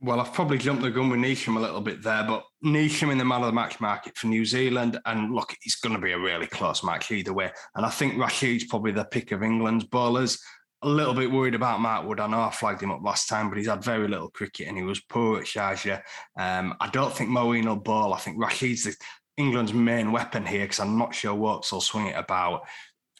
Well, 0.00 0.20
I've 0.20 0.32
probably 0.34 0.58
jumped 0.58 0.82
the 0.82 0.90
gun 0.90 1.08
with 1.08 1.20
Neesham 1.20 1.56
a 1.56 1.60
little 1.60 1.80
bit 1.80 2.02
there, 2.02 2.22
but 2.24 2.44
Neesham 2.62 3.10
in 3.10 3.18
the 3.18 3.24
man 3.24 3.40
of 3.40 3.46
the 3.46 3.52
match 3.52 3.80
market 3.80 4.16
for 4.16 4.26
New 4.26 4.44
Zealand. 4.44 4.98
And 5.06 5.34
look, 5.34 5.56
it's 5.62 5.76
going 5.76 5.94
to 5.94 6.00
be 6.00 6.12
a 6.12 6.18
really 6.18 6.46
close 6.46 6.84
match 6.84 7.10
either 7.10 7.32
way. 7.32 7.50
And 7.74 7.86
I 7.86 7.88
think 7.88 8.14
Rashid's 8.14 8.64
probably 8.64 8.92
the 8.92 9.06
pick 9.06 9.32
of 9.32 9.42
England's 9.42 9.84
bowlers. 9.84 10.38
A 10.82 10.88
little 10.88 11.14
bit 11.14 11.32
worried 11.32 11.54
about 11.54 11.80
Mark 11.80 12.06
Wood. 12.06 12.20
I 12.20 12.26
know 12.26 12.42
I 12.42 12.50
flagged 12.50 12.82
him 12.82 12.90
up 12.90 13.00
last 13.02 13.28
time, 13.28 13.48
but 13.48 13.56
he's 13.56 13.68
had 13.68 13.82
very 13.82 14.06
little 14.06 14.28
cricket 14.28 14.68
and 14.68 14.76
he 14.76 14.82
was 14.82 15.00
poor 15.00 15.38
at 15.38 15.46
Sharjah. 15.46 16.02
Um, 16.38 16.74
I 16.78 16.90
don't 16.90 17.12
think 17.12 17.30
Moeen 17.30 17.64
will 17.64 17.76
bowl. 17.76 18.12
I 18.12 18.18
think 18.18 18.38
Rashid's 18.38 18.84
the, 18.84 18.94
England's 19.36 19.74
main 19.74 20.12
weapon 20.12 20.46
here 20.46 20.64
because 20.64 20.80
I'm 20.80 20.98
not 20.98 21.14
sure 21.14 21.34
Woakes 21.34 21.72
will 21.72 21.80
swing 21.80 22.06
it 22.06 22.16
about. 22.16 22.62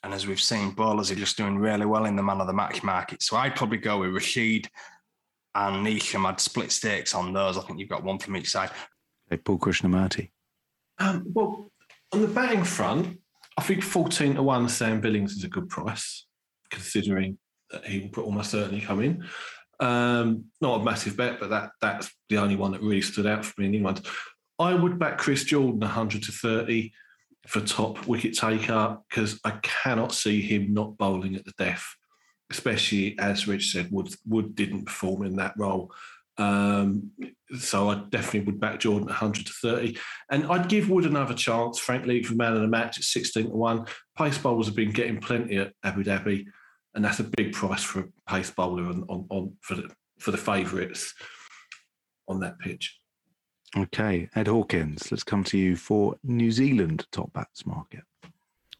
And 0.02 0.14
as 0.14 0.26
we've 0.26 0.40
seen, 0.40 0.70
bowlers 0.70 1.10
are 1.10 1.16
just 1.16 1.36
doing 1.36 1.58
really 1.58 1.86
well 1.86 2.04
in 2.04 2.16
the 2.16 2.22
man 2.22 2.40
of 2.40 2.46
the 2.46 2.52
match 2.52 2.82
market. 2.82 3.22
So 3.22 3.36
I'd 3.36 3.56
probably 3.56 3.78
go 3.78 3.98
with 3.98 4.14
Rashid 4.14 4.68
and 5.54 5.86
Neesham. 5.86 6.26
I'd 6.26 6.40
split 6.40 6.70
stakes 6.70 7.14
on 7.14 7.32
those. 7.32 7.58
I 7.58 7.62
think 7.62 7.78
you've 7.78 7.88
got 7.88 8.04
one 8.04 8.18
from 8.18 8.36
each 8.36 8.50
side. 8.50 8.70
Hey, 9.28 9.38
Paul 9.38 9.58
Krishnamurti. 9.58 10.30
Um, 10.98 11.24
well, 11.32 11.70
on 12.12 12.22
the 12.22 12.28
batting 12.28 12.64
front, 12.64 13.18
I 13.58 13.62
think 13.62 13.82
14 13.82 14.36
to 14.36 14.42
1 14.42 14.68
Sam 14.68 15.00
Billings 15.00 15.32
is 15.32 15.44
a 15.44 15.48
good 15.48 15.68
price, 15.68 16.26
considering 16.70 17.38
that 17.70 17.84
he 17.84 18.10
will 18.14 18.24
almost 18.24 18.50
certainly 18.50 18.80
come 18.80 19.02
in. 19.02 19.24
Um, 19.80 20.44
not 20.60 20.80
a 20.80 20.84
massive 20.84 21.16
bet, 21.16 21.40
but 21.40 21.50
that 21.50 21.70
that's 21.80 22.10
the 22.28 22.38
only 22.38 22.56
one 22.56 22.72
that 22.72 22.82
really 22.82 23.02
stood 23.02 23.26
out 23.26 23.44
for 23.44 23.60
me 23.60 23.66
in 23.66 23.74
England. 23.74 24.06
I 24.58 24.74
would 24.74 24.98
back 24.98 25.18
Chris 25.18 25.44
Jordan 25.44 25.80
100 25.80 26.22
to 26.24 26.32
30 26.32 26.92
for 27.46 27.60
top 27.60 28.06
wicket 28.06 28.34
taker 28.34 28.98
because 29.08 29.38
I 29.44 29.52
cannot 29.62 30.12
see 30.12 30.40
him 30.40 30.72
not 30.72 30.96
bowling 30.96 31.36
at 31.36 31.44
the 31.44 31.52
death, 31.58 31.86
especially 32.50 33.18
as 33.18 33.46
Rich 33.46 33.72
said, 33.72 33.90
Wood, 33.90 34.14
Wood 34.26 34.54
didn't 34.54 34.86
perform 34.86 35.24
in 35.24 35.36
that 35.36 35.54
role. 35.56 35.92
Um, 36.38 37.12
so 37.58 37.88
I 37.90 38.02
definitely 38.10 38.40
would 38.40 38.60
back 38.60 38.80
Jordan 38.80 39.06
100 39.06 39.46
to 39.46 39.52
30. 39.52 39.98
And 40.30 40.46
I'd 40.46 40.68
give 40.68 40.90
Wood 40.90 41.06
another 41.06 41.34
chance, 41.34 41.78
frankly, 41.78 42.22
for 42.22 42.34
man 42.34 42.54
of 42.54 42.60
the 42.60 42.68
match 42.68 42.98
at 42.98 43.04
16 43.04 43.44
to 43.44 43.56
1. 43.56 43.86
Pace 44.18 44.38
bowlers 44.38 44.66
have 44.66 44.76
been 44.76 44.90
getting 44.90 45.20
plenty 45.20 45.56
at 45.56 45.72
Abu 45.82 46.04
Dhabi, 46.04 46.46
and 46.94 47.04
that's 47.04 47.20
a 47.20 47.30
big 47.36 47.52
price 47.52 47.82
for 47.82 48.00
a 48.00 48.30
pace 48.30 48.50
bowler 48.50 48.84
on, 48.84 49.04
on, 49.08 49.26
on 49.30 49.52
for 49.60 49.76
the 49.76 49.90
for 50.18 50.30
the 50.30 50.38
favourites 50.38 51.14
on 52.26 52.40
that 52.40 52.58
pitch. 52.58 52.98
Okay, 53.76 54.28
Ed 54.34 54.46
Hawkins, 54.46 55.10
let's 55.10 55.24
come 55.24 55.44
to 55.44 55.58
you 55.58 55.76
for 55.76 56.16
New 56.22 56.52
Zealand 56.52 57.06
top 57.10 57.32
bats 57.32 57.66
market. 57.66 58.02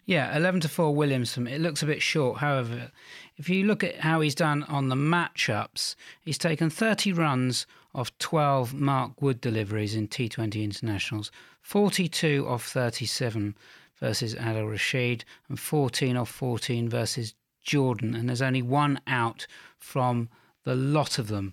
Yeah, 0.07 0.37
11 0.37 0.61
to 0.61 0.69
4 0.69 0.95
Williamson. 0.95 1.49
It 1.49 1.61
looks 1.61 1.83
a 1.83 1.87
bit 1.87 2.01
short. 2.01 2.39
However, 2.39 2.93
if 3.37 3.49
you 3.49 3.65
look 3.67 3.83
at 3.83 3.97
how 3.97 4.21
he's 4.21 4.37
done 4.37 4.63
on 4.65 4.89
the 4.89 4.95
matchups, 4.95 5.97
he's 6.21 6.39
taken 6.39 6.71
30 6.71 7.13
runs 7.13 7.67
off 7.93 8.17
12 8.19 8.73
Mark 8.73 9.21
Wood 9.21 9.41
deliveries 9.41 9.97
in 9.97 10.07
T20 10.07 10.63
internationals, 10.63 11.33
42 11.63 12.47
off 12.49 12.65
37 12.65 13.57
versus 13.99 14.37
Adil 14.37 14.71
Rashid, 14.71 15.25
and 15.49 15.59
14 15.59 16.17
off 16.17 16.31
14 16.31 16.89
versus 16.89 17.35
Jordan. 17.63 18.15
And 18.15 18.29
there's 18.29 18.43
only 18.43 18.63
one 18.63 19.01
out 19.09 19.49
from 19.79 20.29
the 20.63 20.77
lot 20.77 21.19
of 21.19 21.27
them. 21.27 21.53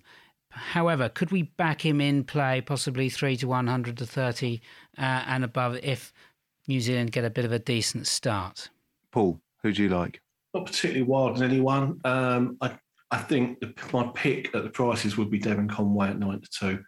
However, 0.54 1.08
could 1.08 1.30
we 1.30 1.42
back 1.42 1.84
him 1.84 2.00
in 2.00 2.24
play, 2.24 2.60
possibly 2.60 3.08
three 3.08 3.36
to 3.38 3.48
100 3.48 3.96
to 3.98 4.06
30 4.06 4.60
uh, 4.96 5.00
and 5.00 5.44
above 5.44 5.76
if 5.82 6.12
New 6.68 6.80
Zealand 6.80 7.12
get 7.12 7.24
a 7.24 7.30
bit 7.30 7.44
of 7.44 7.52
a 7.52 7.58
decent 7.58 8.06
start? 8.06 8.70
Paul, 9.10 9.40
who 9.62 9.72
do 9.72 9.82
you 9.82 9.88
like? 9.88 10.20
Not 10.54 10.66
particularly 10.66 11.02
wild 11.02 11.36
as 11.36 11.42
anyone. 11.42 12.00
Um, 12.04 12.56
I, 12.60 12.78
I 13.10 13.18
think 13.18 13.60
the, 13.60 13.74
my 13.92 14.10
pick 14.14 14.54
at 14.54 14.62
the 14.62 14.70
prices 14.70 15.16
would 15.16 15.30
be 15.30 15.38
Devon 15.38 15.68
Conway 15.68 16.10
at 16.10 16.18
9 16.18 16.40
to 16.40 16.50
2. 16.50 16.84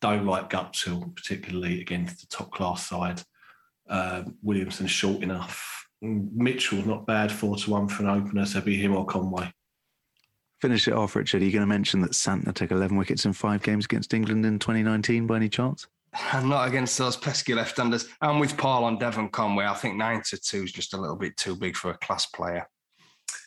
Don't 0.00 0.26
like 0.26 0.50
Guptill, 0.50 1.14
particularly 1.14 1.80
against 1.80 2.20
the 2.20 2.26
top 2.28 2.52
class 2.52 2.86
side. 2.86 3.22
Um, 3.88 4.36
Williamson 4.42 4.86
short 4.86 5.22
enough. 5.22 5.86
Mitchell's 6.00 6.86
not 6.86 7.06
bad, 7.06 7.30
4 7.32 7.56
to 7.56 7.70
1 7.70 7.88
for 7.88 8.04
an 8.04 8.08
opener, 8.08 8.46
so 8.46 8.60
be 8.60 8.76
him 8.76 8.96
or 8.96 9.04
Conway. 9.04 9.52
Finish 10.60 10.88
it 10.88 10.94
off, 10.94 11.16
Richard. 11.16 11.40
Are 11.40 11.44
you 11.44 11.52
going 11.52 11.62
to 11.62 11.66
mention 11.66 12.00
that 12.02 12.10
Santner 12.10 12.54
took 12.54 12.70
11 12.70 12.96
wickets 12.96 13.24
in 13.24 13.32
five 13.32 13.62
games 13.62 13.86
against 13.86 14.12
England 14.12 14.44
in 14.44 14.58
2019 14.58 15.26
by 15.26 15.36
any 15.36 15.48
chance? 15.48 15.86
I'm 16.32 16.48
not 16.50 16.68
against 16.68 16.98
those 16.98 17.16
pesky 17.16 17.54
left-handers. 17.54 18.08
And 18.20 18.40
with 18.40 18.56
Paul 18.58 18.84
on 18.84 18.98
Devon 18.98 19.30
Conway, 19.30 19.64
I 19.64 19.74
think 19.74 19.96
9 19.96 20.22
to 20.22 20.36
2 20.36 20.64
is 20.64 20.72
just 20.72 20.92
a 20.92 21.00
little 21.00 21.16
bit 21.16 21.36
too 21.36 21.56
big 21.56 21.76
for 21.76 21.90
a 21.90 21.98
class 21.98 22.26
player. 22.26 22.68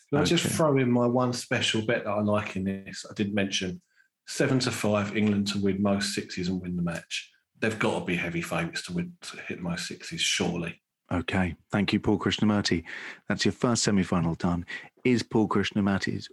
Can 0.10 0.22
I 0.22 0.26
just 0.26 0.46
throw 0.46 0.78
in 0.78 0.92
my 0.92 1.08
one 1.08 1.34
special 1.34 1.82
bet 1.82 2.04
that 2.04 2.12
I 2.12 2.22
like 2.22 2.56
in 2.56 2.64
this? 2.64 3.06
I 3.10 3.14
did 3.14 3.34
mention 3.34 3.82
seven 4.28 4.60
to 4.60 4.72
five, 4.72 5.18
England 5.18 5.48
to 5.48 5.60
win 5.60 5.82
most 5.82 6.14
sixes 6.14 6.50
and 6.50 6.62
win 6.62 6.76
the 6.76 6.84
match. 6.84 7.32
They've 7.60 7.78
got 7.78 8.00
to 8.00 8.06
be 8.06 8.16
heavy 8.16 8.42
favourites 8.42 8.84
to 8.84 8.94
win 8.94 9.14
to 9.22 9.38
hit 9.48 9.60
most 9.60 9.88
sixes, 9.88 10.22
surely. 10.22 10.82
Okay, 11.12 11.56
thank 11.72 11.94
you, 11.94 12.00
Paul 12.00 12.20
Krishnamurti. 12.20 12.84
That's 13.28 13.46
your 13.46 13.52
first 13.52 13.84
semi-final 13.84 14.36
done. 14.36 14.66
Is 15.04 15.24
Paul 15.24 15.48
Krishnamurti's 15.48 16.30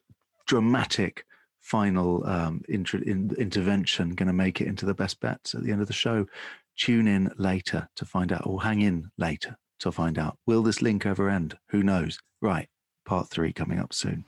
dramatic 0.51 1.25
final 1.61 2.27
um, 2.27 2.61
inter- 2.69 2.99
in, 2.99 3.33
intervention 3.39 4.17
going 4.17 4.27
to 4.27 4.33
make 4.33 4.61
it 4.61 4.67
into 4.67 4.85
the 4.85 4.93
best 4.93 5.21
bets 5.21 5.55
at 5.55 5.63
the 5.63 5.71
end 5.71 5.81
of 5.81 5.87
the 5.87 5.93
show? 5.93 6.27
Tune 6.77 7.07
in 7.07 7.31
later 7.37 7.89
to 7.95 8.05
find 8.05 8.33
out, 8.33 8.45
or 8.45 8.61
hang 8.61 8.81
in 8.81 9.13
later 9.17 9.57
to 9.79 9.93
find 9.93 10.19
out. 10.19 10.37
Will 10.49 10.65
this 10.65 10.83
link 10.83 11.07
ever 11.07 11.31
end? 11.31 11.57
Who 11.69 11.85
knows? 11.85 12.19
Right, 12.43 12.69
part 13.05 13.31
three 13.31 13.53
coming 13.53 13.79
up 13.79 13.93
soon. 13.93 14.25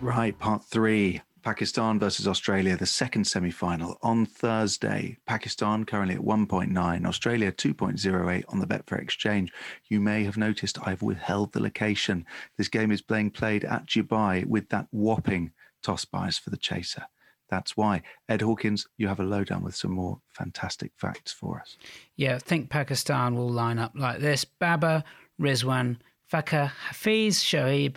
Right, 0.00 0.38
part 0.38 0.64
three. 0.64 1.20
Pakistan 1.42 1.98
versus 1.98 2.28
Australia, 2.28 2.76
the 2.76 2.86
second 2.86 3.24
semi 3.24 3.50
final 3.50 3.98
on 4.02 4.24
Thursday. 4.24 5.16
Pakistan 5.26 5.84
currently 5.84 6.14
at 6.14 6.20
1.9, 6.20 7.06
Australia 7.06 7.50
2.08 7.50 8.44
on 8.48 8.60
the 8.60 8.66
Betfair 8.66 9.00
Exchange. 9.00 9.52
You 9.88 10.00
may 10.00 10.22
have 10.24 10.36
noticed 10.36 10.78
I've 10.86 11.02
withheld 11.02 11.52
the 11.52 11.60
location. 11.60 12.24
This 12.56 12.68
game 12.68 12.92
is 12.92 13.02
being 13.02 13.30
played 13.30 13.64
at 13.64 13.86
Dubai 13.86 14.46
with 14.46 14.68
that 14.68 14.86
whopping 14.92 15.50
toss 15.82 16.04
bias 16.04 16.38
for 16.38 16.50
the 16.50 16.56
chaser. 16.56 17.06
That's 17.50 17.76
why. 17.76 18.02
Ed 18.28 18.40
Hawkins, 18.40 18.86
you 18.96 19.08
have 19.08 19.20
a 19.20 19.24
lowdown 19.24 19.62
with 19.62 19.74
some 19.74 19.92
more 19.92 20.20
fantastic 20.30 20.92
facts 20.96 21.32
for 21.32 21.60
us. 21.60 21.76
Yeah, 22.16 22.36
I 22.36 22.38
think 22.38 22.70
Pakistan 22.70 23.34
will 23.34 23.50
line 23.50 23.78
up 23.78 23.92
like 23.94 24.20
this 24.20 24.44
Babar, 24.44 25.02
Rizwan, 25.40 25.98
Fakhar, 26.32 26.70
Hafiz, 26.86 27.40
Shoaib, 27.40 27.96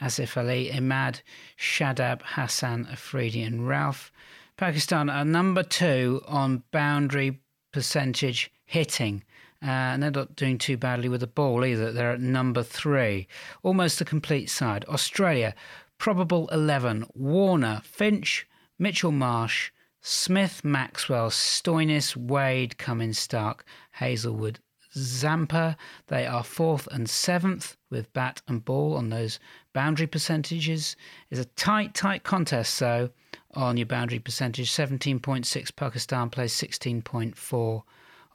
Asif 0.00 0.36
Ali, 0.36 0.70
Imad, 0.70 1.22
Shadab, 1.58 2.22
Hassan, 2.22 2.86
Afridi, 2.90 3.42
and 3.42 3.60
Rauf. 3.60 4.10
Pakistan 4.56 5.10
are 5.10 5.24
number 5.24 5.62
two 5.62 6.22
on 6.26 6.62
boundary 6.70 7.40
percentage 7.72 8.50
hitting. 8.64 9.22
Uh, 9.62 9.66
and 9.66 10.02
they're 10.02 10.10
not 10.10 10.36
doing 10.36 10.58
too 10.58 10.76
badly 10.76 11.08
with 11.08 11.20
the 11.20 11.26
ball 11.26 11.64
either. 11.64 11.90
They're 11.90 12.12
at 12.12 12.20
number 12.20 12.62
three, 12.62 13.26
almost 13.62 14.00
a 14.00 14.04
complete 14.04 14.50
side. 14.50 14.84
Australia, 14.86 15.54
probable 15.98 16.48
11. 16.48 17.06
Warner, 17.14 17.80
Finch, 17.84 18.46
Mitchell 18.78 19.12
Marsh, 19.12 19.70
Smith, 20.02 20.64
Maxwell, 20.64 21.30
Stoinis, 21.30 22.14
Wade, 22.16 22.78
Cummins, 22.78 23.18
Starc, 23.18 23.60
Hazlewood, 23.92 24.60
Zampa. 24.94 25.76
They 26.06 26.26
are 26.26 26.44
fourth 26.44 26.86
and 26.92 27.08
seventh 27.08 27.76
with 27.90 28.12
bat 28.12 28.42
and 28.46 28.64
ball 28.64 28.94
on 28.94 29.10
those 29.10 29.38
boundary 29.76 30.06
percentages. 30.06 30.96
is 31.28 31.38
a 31.38 31.44
tight, 31.44 31.92
tight 31.92 32.22
contest, 32.22 32.80
though, 32.80 33.10
on 33.52 33.76
your 33.76 33.84
boundary 33.84 34.18
percentage. 34.18 34.70
17.6 34.72 35.76
Pakistan 35.76 36.30
plays 36.30 36.54
16.4 36.54 37.82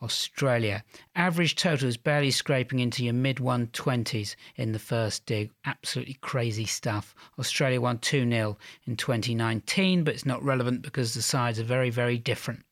Australia. 0.04 0.84
Average 1.16 1.56
total 1.56 1.88
is 1.88 1.98
barely 1.98 2.30
scraping 2.30 2.78
into 2.78 3.04
your 3.04 3.16
mid 3.16 3.38
120s 3.38 4.36
in 4.56 4.72
the 4.72 4.78
first 4.78 5.26
dig. 5.26 5.50
Absolutely 5.66 6.20
crazy 6.22 6.66
stuff. 6.66 7.16
Australia 7.40 7.82
won 7.82 7.98
2 7.98 8.30
0 8.30 8.56
in 8.86 8.96
2019, 8.96 10.04
but 10.04 10.14
it's 10.14 10.28
not 10.28 10.44
relevant 10.44 10.84
because 10.84 11.16
the 11.16 11.24
sides 11.24 11.60
are 11.60 11.64
very, 11.64 11.90
very 11.90 12.20
different. 12.20 12.64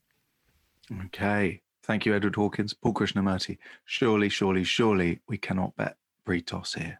Okay. 1.05 1.63
Thank 1.81 2.05
you, 2.05 2.13
Edward 2.13 2.35
Hawkins. 2.35 2.75
Paul 2.75 2.93
Krishnamurti. 2.93 3.57
Surely, 3.85 4.29
surely, 4.29 4.63
surely 4.63 5.21
we 5.27 5.39
cannot 5.39 5.75
bet 5.75 5.97
pre 6.23 6.43
toss 6.43 6.75
here. 6.75 6.99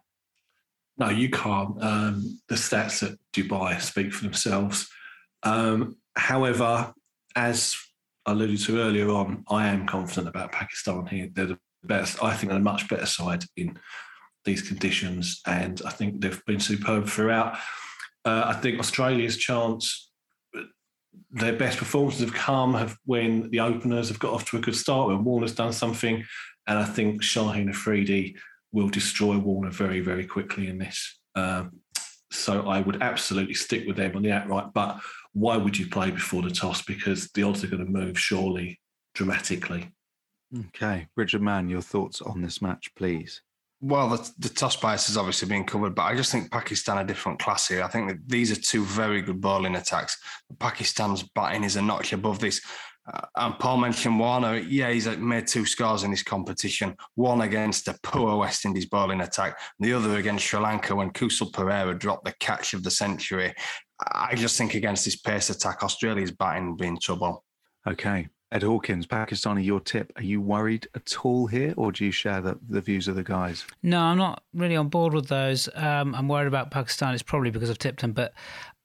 No, 1.00 1.08
you 1.08 1.30
can't. 1.30 1.82
Um, 1.82 2.38
the 2.48 2.56
stats 2.56 3.02
at 3.02 3.16
Dubai 3.32 3.80
speak 3.80 4.12
for 4.12 4.22
themselves. 4.22 4.86
Um, 5.42 5.96
however, 6.14 6.92
as 7.34 7.74
I 8.26 8.32
alluded 8.32 8.60
to 8.60 8.78
earlier 8.78 9.08
on, 9.08 9.42
I 9.48 9.68
am 9.68 9.86
confident 9.86 10.28
about 10.28 10.52
Pakistan 10.52 11.06
here. 11.06 11.30
They're 11.32 11.46
the 11.46 11.58
best. 11.82 12.22
I 12.22 12.34
think 12.34 12.50
they're 12.50 12.60
a 12.60 12.62
much 12.62 12.86
better 12.86 13.06
side 13.06 13.44
in 13.56 13.78
these 14.44 14.60
conditions, 14.60 15.40
and 15.46 15.80
I 15.86 15.90
think 15.90 16.20
they've 16.20 16.44
been 16.44 16.60
superb 16.60 17.08
throughout. 17.08 17.56
Uh, 18.26 18.44
I 18.46 18.52
think 18.52 18.78
Australia's 18.78 19.38
chance, 19.38 20.10
their 21.30 21.54
best 21.54 21.78
performances 21.78 22.20
have 22.20 22.34
come 22.34 22.74
have 22.74 22.98
when 23.06 23.48
the 23.50 23.60
openers 23.60 24.08
have 24.08 24.18
got 24.18 24.34
off 24.34 24.50
to 24.50 24.58
a 24.58 24.60
good 24.60 24.76
start, 24.76 25.08
when 25.08 25.24
Warner's 25.24 25.54
done 25.54 25.72
something, 25.72 26.24
and 26.66 26.78
I 26.78 26.84
think 26.84 27.22
Shaheen 27.22 27.70
Afridi 27.70 28.36
will 28.72 28.88
destroy 28.88 29.38
Warner 29.38 29.70
very, 29.70 30.00
very 30.00 30.26
quickly 30.26 30.68
in 30.68 30.78
this. 30.78 31.18
Um, 31.34 31.80
so 32.30 32.68
I 32.68 32.80
would 32.80 33.02
absolutely 33.02 33.54
stick 33.54 33.86
with 33.86 33.96
them 33.96 34.16
on 34.16 34.22
the 34.22 34.32
outright. 34.32 34.72
But 34.72 35.00
why 35.32 35.56
would 35.56 35.78
you 35.78 35.88
play 35.88 36.10
before 36.10 36.42
the 36.42 36.50
toss? 36.50 36.82
Because 36.82 37.30
the 37.32 37.42
odds 37.42 37.64
are 37.64 37.68
going 37.68 37.84
to 37.84 37.90
move 37.90 38.18
surely 38.18 38.80
dramatically. 39.14 39.90
Okay. 40.68 41.06
Richard 41.16 41.42
Mann, 41.42 41.68
your 41.68 41.80
thoughts 41.80 42.20
on 42.20 42.42
this 42.42 42.60
match, 42.60 42.90
please. 42.96 43.42
Well, 43.82 44.10
the, 44.10 44.30
the 44.38 44.48
toss 44.50 44.76
bias 44.76 45.06
has 45.06 45.16
obviously 45.16 45.48
been 45.48 45.64
covered, 45.64 45.94
but 45.94 46.02
I 46.02 46.14
just 46.14 46.30
think 46.30 46.52
Pakistan 46.52 46.98
are 46.98 47.04
different 47.04 47.38
class 47.38 47.66
here. 47.66 47.82
I 47.82 47.88
think 47.88 48.08
that 48.08 48.28
these 48.28 48.52
are 48.52 48.60
two 48.60 48.84
very 48.84 49.22
good 49.22 49.40
bowling 49.40 49.74
attacks. 49.74 50.18
Pakistan's 50.58 51.22
batting 51.22 51.64
is 51.64 51.76
a 51.76 51.82
notch 51.82 52.12
above 52.12 52.40
this. 52.40 52.60
Uh, 53.06 53.26
and 53.36 53.58
Paul 53.58 53.78
mentioned 53.78 54.18
Warner. 54.18 54.58
Yeah, 54.58 54.90
he's 54.90 55.06
made 55.06 55.46
two 55.46 55.64
scores 55.64 56.02
in 56.02 56.10
this 56.10 56.22
competition. 56.22 56.96
One 57.14 57.42
against 57.42 57.88
a 57.88 57.98
poor 58.02 58.36
West 58.36 58.64
Indies 58.64 58.86
bowling 58.86 59.20
attack, 59.20 59.58
the 59.78 59.92
other 59.92 60.16
against 60.16 60.44
Sri 60.44 60.60
Lanka 60.60 60.94
when 60.94 61.10
Kusal 61.10 61.50
Perera 61.50 61.98
dropped 61.98 62.24
the 62.24 62.34
catch 62.40 62.74
of 62.74 62.82
the 62.82 62.90
century. 62.90 63.54
I 64.12 64.34
just 64.34 64.56
think 64.56 64.74
against 64.74 65.04
this 65.04 65.16
pace 65.16 65.50
attack, 65.50 65.82
Australia's 65.82 66.30
batting 66.30 66.68
will 66.68 66.76
be 66.76 66.86
in 66.86 66.98
trouble. 66.98 67.44
Okay. 67.86 68.28
Ed 68.52 68.64
Hawkins, 68.64 69.06
Pakistani, 69.06 69.64
your 69.64 69.78
tip. 69.78 70.12
Are 70.16 70.24
you 70.24 70.40
worried 70.40 70.88
at 70.96 71.24
all 71.24 71.46
here, 71.46 71.72
or 71.76 71.92
do 71.92 72.04
you 72.04 72.10
share 72.10 72.40
the, 72.40 72.58
the 72.68 72.80
views 72.80 73.06
of 73.06 73.14
the 73.14 73.22
guys? 73.22 73.64
No, 73.84 74.00
I'm 74.00 74.18
not 74.18 74.42
really 74.52 74.74
on 74.74 74.88
board 74.88 75.14
with 75.14 75.28
those. 75.28 75.68
Um, 75.74 76.16
I'm 76.16 76.26
worried 76.26 76.48
about 76.48 76.72
Pakistan. 76.72 77.14
It's 77.14 77.22
probably 77.22 77.50
because 77.50 77.70
I've 77.70 77.78
tipped 77.78 78.00
them, 78.00 78.12
but 78.12 78.34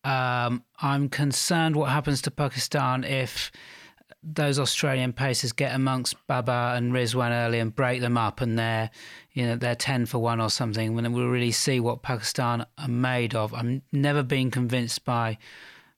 um, 0.03 0.63
I'm 0.81 1.09
concerned 1.09 1.75
what 1.75 1.89
happens 1.89 2.21
to 2.23 2.31
Pakistan 2.31 3.03
if 3.03 3.51
those 4.25 4.57
Australian 4.57 5.13
pacers 5.13 5.51
get 5.51 5.75
amongst 5.75 6.15
Babar 6.27 6.75
and 6.75 6.91
Rizwan 6.91 7.31
early 7.31 7.59
and 7.59 7.75
break 7.75 8.01
them 8.01 8.17
up, 8.17 8.41
and 8.41 8.57
they're 8.57 8.89
you 9.33 9.45
know 9.45 9.55
they're 9.55 9.75
ten 9.75 10.05
for 10.05 10.19
one 10.19 10.41
or 10.41 10.49
something. 10.49 10.95
When 10.95 11.11
we'll 11.13 11.27
really 11.27 11.51
see 11.51 11.79
what 11.79 12.01
Pakistan 12.01 12.65
are 12.77 12.87
made 12.87 13.35
of. 13.35 13.53
I'm 13.53 13.83
never 13.91 14.23
been 14.23 14.49
convinced 14.49 15.05
by 15.05 15.37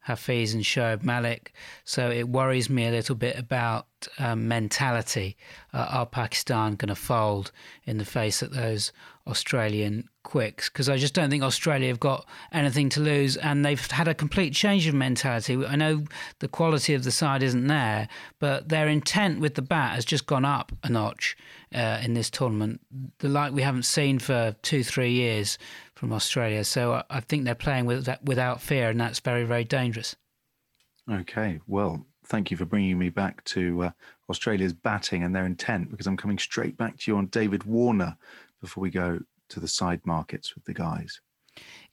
Hafiz 0.01 0.53
and 0.53 0.63
Shoaib 0.63 1.03
Malik, 1.03 1.53
so 1.83 2.09
it 2.09 2.27
worries 2.29 2.69
me 2.69 2.87
a 2.87 2.91
little 2.91 3.15
bit 3.15 3.37
about 3.37 3.87
um, 4.19 4.47
mentality. 4.47 5.37
Uh, 5.73 5.87
are 5.89 6.05
Pakistan 6.05 6.75
going 6.75 6.89
to 6.89 6.95
fold 6.95 7.51
in 7.85 7.97
the 7.97 8.05
face 8.05 8.41
of 8.41 8.53
those 8.53 8.91
Australian 9.25 10.09
quicks 10.27 10.67
because 10.67 10.89
I 10.89 10.97
just 10.97 11.13
don't 11.13 11.29
think 11.29 11.41
Australia 11.41 11.87
have 11.87 12.01
got 12.01 12.27
anything 12.51 12.89
to 12.89 12.99
lose 12.99 13.37
and 13.37 13.65
they've 13.65 13.89
had 13.89 14.09
a 14.09 14.13
complete 14.13 14.53
change 14.53 14.85
of 14.85 14.93
mentality. 14.93 15.65
I 15.65 15.77
know 15.77 16.03
the 16.39 16.49
quality 16.49 16.93
of 16.95 17.05
the 17.05 17.11
side 17.11 17.41
isn't 17.43 17.65
there, 17.67 18.09
but 18.37 18.67
their 18.67 18.89
intent 18.89 19.39
with 19.39 19.55
the 19.55 19.61
bat 19.61 19.95
has 19.95 20.03
just 20.03 20.25
gone 20.25 20.43
up 20.43 20.73
a 20.83 20.89
notch 20.89 21.37
uh, 21.73 22.01
in 22.03 22.13
this 22.13 22.29
tournament, 22.29 22.81
the 23.19 23.29
like 23.29 23.53
we 23.53 23.61
haven't 23.61 23.83
seen 23.83 24.19
for 24.19 24.53
two, 24.63 24.83
three 24.83 25.11
years 25.11 25.57
from 25.95 26.11
Australia. 26.11 26.65
So 26.65 27.03
I 27.09 27.21
think 27.21 27.45
they're 27.45 27.55
playing 27.55 27.85
with 27.85 28.03
that 28.03 28.25
without 28.25 28.61
fear, 28.61 28.89
and 28.89 28.99
that's 28.99 29.21
very, 29.21 29.45
very 29.45 29.63
dangerous. 29.63 30.17
Okay, 31.09 31.61
well, 31.67 32.05
thank 32.25 32.51
you 32.51 32.57
for 32.57 32.65
bringing 32.65 32.99
me 32.99 33.07
back 33.07 33.45
to 33.45 33.83
uh, 33.83 33.91
Australia's 34.29 34.73
batting 34.73 35.23
and 35.23 35.33
their 35.33 35.45
intent 35.45 35.89
because 35.89 36.05
I'm 36.05 36.17
coming 36.17 36.37
straight 36.37 36.75
back 36.75 36.97
to 36.97 37.11
you 37.11 37.17
on 37.17 37.27
David 37.27 37.63
Warner 37.63 38.17
before 38.59 38.81
we 38.81 38.89
go 38.89 39.21
to 39.49 39.59
the 39.59 39.67
side 39.67 40.01
markets 40.05 40.55
with 40.55 40.65
the 40.65 40.73
guys. 40.73 41.21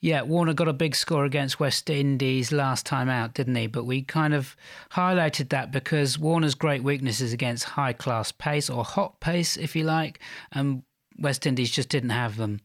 Yeah, 0.01 0.23
Warner 0.23 0.53
got 0.53 0.69
a 0.69 0.75
big 0.75 0.95
score 0.95 1.25
against 1.25 1.59
West 1.59 1.89
Indies 1.89 2.53
last 2.53 2.85
time 2.85 3.09
out, 3.09 3.33
didn't 3.33 3.55
he? 3.55 3.67
But 3.67 3.85
we 3.85 4.03
kind 4.03 4.35
of 4.35 4.55
highlighted 4.93 5.49
that 5.49 5.73
because 5.73 6.19
Warner's 6.19 6.55
great 6.55 6.83
weakness 6.83 7.23
is 7.23 7.33
against 7.33 7.65
high 7.65 7.95
class 7.95 8.31
pace 8.31 8.69
or 8.69 8.85
hot 8.85 9.21
pace, 9.21 9.57
if 9.57 9.75
you 9.75 9.85
like, 9.85 10.21
and 10.53 10.83
West 11.19 11.47
Indies 11.47 11.71
just 11.71 11.89
didn't 11.89 12.11
have 12.11 12.37
them. 12.37 12.61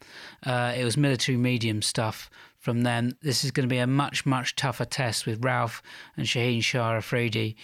Uh, 0.45 0.73
it 0.75 0.83
was 0.83 0.97
military 0.97 1.37
medium 1.37 1.81
stuff 1.81 2.29
from 2.57 2.81
them. 2.81 3.13
This 3.21 3.45
is 3.45 3.51
going 3.51 3.67
to 3.67 3.73
be 3.73 3.79
a 3.79 3.87
much, 3.87 4.25
much 4.25 4.55
tougher 4.55 4.85
test 4.85 5.25
with 5.25 5.41
Rauf 5.41 5.81
and 6.17 6.25
Shaheen 6.25 6.63
Shah 6.63 6.97
Afridi 6.97 7.55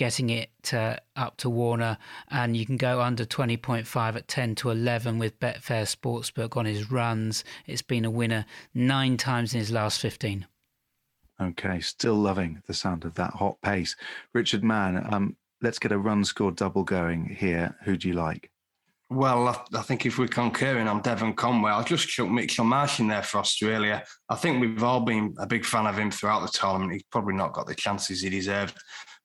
getting 0.00 0.30
it 0.30 0.72
uh, 0.72 0.96
up 1.14 1.36
to 1.36 1.50
Warner, 1.50 1.98
and 2.30 2.56
you 2.56 2.64
can 2.64 2.78
go 2.78 3.02
under 3.02 3.26
20.5 3.26 4.16
at 4.16 4.28
10 4.28 4.54
to 4.54 4.70
11 4.70 5.18
with 5.18 5.38
Betfair 5.38 5.84
Sportsbook 5.84 6.56
on 6.56 6.64
his 6.64 6.90
runs. 6.90 7.44
It's 7.66 7.82
been 7.82 8.06
a 8.06 8.10
winner 8.10 8.46
nine 8.72 9.18
times 9.18 9.52
in 9.52 9.60
his 9.60 9.70
last 9.70 10.00
15. 10.00 10.46
Okay, 11.38 11.80
still 11.80 12.14
loving 12.14 12.62
the 12.66 12.72
sound 12.72 13.04
of 13.04 13.12
that 13.16 13.34
hot 13.34 13.60
pace. 13.60 13.94
Richard 14.32 14.64
Mann, 14.64 15.06
um, 15.12 15.36
let's 15.60 15.78
get 15.78 15.92
a 15.92 15.98
run 15.98 16.24
score 16.24 16.50
double 16.50 16.82
going 16.82 17.26
here. 17.26 17.76
Who 17.84 17.98
do 17.98 18.08
you 18.08 18.14
like? 18.14 18.50
Well, 19.10 19.48
I, 19.48 19.60
I, 19.76 19.82
think 19.82 20.06
if 20.06 20.18
we're 20.18 20.28
concurring 20.28 20.88
on 20.88 21.02
Devon 21.02 21.34
Conway, 21.34 21.72
I'll 21.72 21.84
just 21.84 22.08
chuck 22.08 22.30
Mitchell 22.30 22.64
Marsh 22.64 23.00
in 23.00 23.08
there 23.08 23.22
for 23.22 23.36
Australia. 23.38 24.02
I 24.30 24.36
think 24.36 24.62
we've 24.62 24.82
all 24.82 25.00
been 25.00 25.34
a 25.38 25.46
big 25.46 25.66
fan 25.66 25.86
of 25.86 25.98
him 25.98 26.10
throughout 26.10 26.40
the 26.40 26.58
tournament. 26.58 26.94
He's 26.94 27.02
probably 27.02 27.34
not 27.34 27.52
got 27.52 27.66
the 27.66 27.74
chances 27.74 28.22
he 28.22 28.30
deserved. 28.30 28.78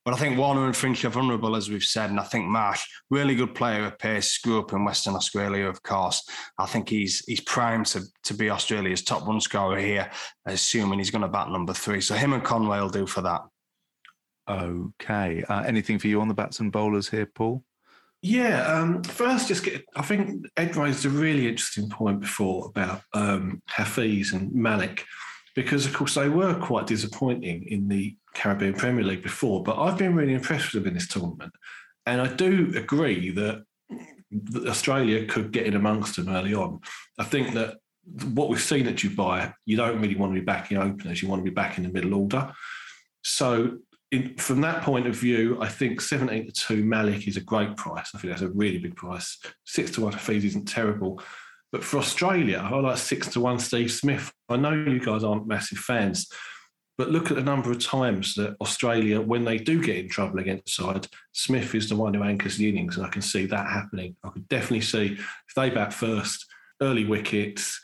But 0.05 0.13
I 0.13 0.17
think 0.17 0.37
Warner 0.37 0.67
and 0.67 0.75
Finch 0.75 1.03
are 1.03 1.09
vulnerable, 1.09 1.55
as 1.55 1.67
we've 1.67 1.83
said. 1.83 2.11
And 2.11 2.19
I 2.19 2.23
think 2.23 2.45
Marsh, 2.45 2.85
really 3.09 3.33
good 3.33 3.55
player 3.55 3.85
at 3.85 3.97
pace, 3.97 4.37
grew 4.37 4.59
up 4.59 4.71
in 4.71 4.85
Western 4.85 5.15
Australia, 5.15 5.65
of 5.65 5.81
course. 5.81 6.23
I 6.59 6.67
think 6.67 6.89
he's 6.89 7.25
he's 7.25 7.41
primed 7.41 7.87
to, 7.87 8.03
to 8.25 8.35
be 8.35 8.51
Australia's 8.51 9.01
top 9.01 9.25
run 9.25 9.41
scorer 9.41 9.79
here, 9.79 10.11
assuming 10.45 10.99
he's 10.99 11.09
going 11.09 11.23
to 11.23 11.27
bat 11.27 11.49
number 11.49 11.73
three. 11.73 12.01
So 12.01 12.13
him 12.13 12.33
and 12.33 12.43
Conway 12.43 12.79
will 12.79 12.89
do 12.89 13.07
for 13.07 13.21
that. 13.21 13.41
Okay. 14.47 15.43
Uh, 15.49 15.63
anything 15.65 15.97
for 15.97 16.07
you 16.07 16.21
on 16.21 16.27
the 16.27 16.35
bats 16.35 16.59
and 16.59 16.71
bowlers 16.71 17.09
here, 17.09 17.25
Paul? 17.25 17.63
Yeah, 18.21 18.61
um, 18.61 19.03
first, 19.03 19.47
just 19.47 19.63
get. 19.63 19.85
I 19.95 20.01
think 20.01 20.47
Ed 20.55 20.75
raised 20.75 21.05
a 21.05 21.09
really 21.09 21.47
interesting 21.47 21.89
point 21.89 22.19
before 22.19 22.67
about 22.67 23.01
um, 23.13 23.61
Hafiz 23.67 24.33
and 24.33 24.53
Malik, 24.53 25.03
because 25.55 25.85
of 25.85 25.93
course 25.93 26.15
they 26.15 26.29
were 26.29 26.55
quite 26.55 26.87
disappointing 26.87 27.67
in 27.67 27.87
the 27.87 28.15
Caribbean 28.35 28.73
Premier 28.73 29.03
League 29.03 29.23
before, 29.23 29.63
but 29.63 29.79
I've 29.79 29.97
been 29.97 30.15
really 30.15 30.33
impressed 30.33 30.73
with 30.73 30.83
them 30.83 30.89
in 30.89 30.93
this 30.93 31.07
tournament. 31.07 31.53
And 32.05 32.21
I 32.21 32.27
do 32.27 32.71
agree 32.75 33.31
that, 33.31 33.63
Australia 34.67 35.25
could 35.25 35.51
get 35.51 35.65
in 35.65 35.75
amongst 35.75 36.17
them 36.17 36.27
early 36.27 36.53
on. 36.53 36.81
I 37.17 37.23
think 37.23 37.53
that 37.53 37.77
what 38.33 38.49
we've 38.49 38.61
seen 38.61 38.87
at 38.87 38.95
Dubai, 38.95 39.53
you 39.65 39.77
don't 39.77 40.01
really 40.01 40.15
want 40.15 40.33
to 40.33 40.39
be 40.39 40.45
backing 40.45 40.77
openers, 40.77 41.21
you 41.21 41.29
want 41.29 41.39
to 41.39 41.49
be 41.49 41.53
back 41.53 41.77
in 41.77 41.83
the 41.83 41.91
middle 41.91 42.13
order. 42.13 42.51
So, 43.23 43.77
in, 44.11 44.35
from 44.35 44.61
that 44.61 44.83
point 44.83 45.07
of 45.07 45.15
view, 45.15 45.57
I 45.61 45.67
think 45.67 46.01
17 46.01 46.47
to 46.47 46.51
2 46.51 46.83
Malik 46.83 47.27
is 47.27 47.37
a 47.37 47.41
great 47.41 47.77
price. 47.77 48.11
I 48.13 48.19
think 48.19 48.31
that's 48.31 48.43
a 48.43 48.49
really 48.49 48.77
big 48.77 48.95
price. 48.95 49.37
6 49.65 49.91
to 49.91 50.01
1 50.01 50.13
Hafiz 50.13 50.43
isn't 50.43 50.67
terrible. 50.67 51.21
But 51.71 51.83
for 51.83 51.97
Australia, 51.97 52.59
I 52.63 52.75
like 52.75 52.97
6 52.97 53.27
to 53.29 53.39
1 53.39 53.59
Steve 53.59 53.91
Smith. 53.91 54.31
I 54.49 54.57
know 54.57 54.73
you 54.73 54.99
guys 54.99 55.23
aren't 55.23 55.47
massive 55.47 55.79
fans, 55.79 56.27
but 56.97 57.11
look 57.11 57.29
at 57.29 57.35
the 57.35 57.43
number 57.43 57.71
of 57.71 57.83
times 57.83 58.35
that 58.35 58.55
Australia, 58.61 59.19
when 59.19 59.43
they 59.43 59.57
do 59.57 59.81
get 59.81 59.97
in 59.97 60.09
trouble 60.09 60.39
against 60.39 60.75
side, 60.75 61.07
Smith 61.33 61.75
is 61.75 61.89
the 61.89 61.95
one 61.95 62.13
who 62.13 62.23
anchors 62.23 62.57
the 62.57 62.69
innings, 62.69 62.97
and 62.97 63.05
I 63.05 63.09
can 63.09 63.21
see 63.21 63.45
that 63.47 63.67
happening. 63.67 64.15
I 64.23 64.29
could 64.29 64.47
definitely 64.47 64.81
see 64.81 65.13
if 65.13 65.55
they 65.55 65.69
bat 65.69 65.93
first, 65.93 66.45
early 66.81 67.05
wickets, 67.05 67.79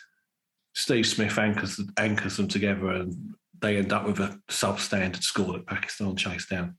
Steve 0.73 1.05
Smith 1.05 1.37
anchors 1.37 1.79
anchors 1.97 2.37
them 2.37 2.47
together, 2.47 2.91
and 2.91 3.35
they 3.61 3.77
end 3.77 3.91
up 3.91 4.05
with 4.05 4.19
a 4.19 4.39
substandard 4.49 5.21
score 5.21 5.53
that 5.53 5.67
Pakistan 5.67 6.15
chase 6.15 6.47
down. 6.47 6.77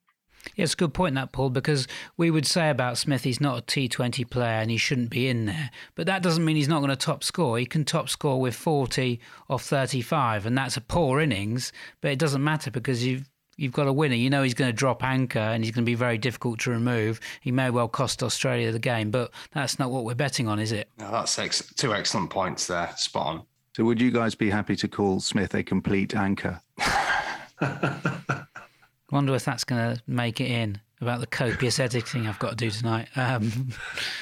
Yeah, 0.57 0.65
it's 0.65 0.75
a 0.75 0.77
good 0.77 0.95
point, 0.95 1.15
that 1.15 1.33
Paul, 1.33 1.51
because 1.51 1.87
we 2.17 2.31
would 2.31 2.47
say 2.47 2.69
about 2.71 2.99
Smith 2.99 3.25
he's 3.25 3.41
not 3.41 3.59
a 3.59 3.63
T20 3.63 4.29
player 4.29 4.61
and 4.61 4.71
he 4.71 4.77
shouldn't 4.77 5.11
be 5.11 5.29
in 5.29 5.47
there. 5.47 5.71
But 5.95 6.07
that 6.07 6.23
doesn't 6.23 6.45
mean 6.45 6.57
he's 6.57 6.69
not 6.69 6.81
going 6.81 6.91
to 6.91 6.97
top 6.97 7.25
score. 7.25 7.59
He 7.59 7.67
can 7.67 7.85
top 7.85 8.09
score 8.09 8.41
with 8.41 8.55
40 8.55 9.21
off 9.49 9.65
35, 9.65 10.47
and 10.47 10.57
that's 10.57 10.77
a 10.77 10.81
poor 10.81 11.21
innings, 11.21 11.73
but 12.01 12.11
it 12.11 12.19
doesn't 12.19 12.43
matter 12.43 12.71
because 12.71 13.05
you've 13.05 13.29
you've 13.57 13.73
got 13.73 13.87
a 13.87 13.93
winner. 13.93 14.15
You 14.15 14.31
know 14.31 14.43
he's 14.43 14.55
going 14.55 14.71
to 14.71 14.77
drop 14.77 15.05
anchor 15.05 15.39
and 15.39 15.63
he's 15.63 15.73
going 15.73 15.85
to 15.85 15.91
be 15.91 15.95
very 15.95 16.19
difficult 16.19 16.59
to 16.61 16.71
remove. 16.71 17.21
He 17.41 17.53
may 17.53 17.71
well 17.71 17.89
cost 17.89 18.23
Australia 18.23 18.73
the 18.73 18.79
game, 18.79 19.11
but 19.11 19.31
that's 19.53 19.79
not 19.79 19.91
what 19.91 20.05
we're 20.05 20.15
betting 20.15 20.49
on, 20.49 20.59
is 20.59 20.73
it? 20.73 20.89
No, 20.99 21.11
that's 21.11 21.39
ex- 21.39 21.73
two 21.75 21.95
excellent 21.95 22.31
points 22.31 22.67
there. 22.67 22.93
Spot 22.97 23.27
on. 23.27 23.43
So, 23.77 23.85
would 23.85 24.01
you 24.01 24.11
guys 24.11 24.35
be 24.35 24.51
happy 24.51 24.77
to 24.77 24.89
call 24.89 25.21
Smith 25.21 25.55
a 25.55 25.63
complete 25.63 26.15
anchor? 26.15 26.61
Wonder 29.13 29.35
if 29.35 29.45
that's 29.45 29.65
going 29.65 29.95
to 29.95 30.03
make 30.07 30.41
it 30.41 30.51
in 30.51 30.81
about 31.03 31.21
the 31.21 31.27
copious 31.27 31.79
editing 31.79 32.27
I've 32.27 32.39
got 32.39 32.51
to 32.51 32.57
do 32.57 32.71
tonight. 32.71 33.09
Um, 33.15 33.69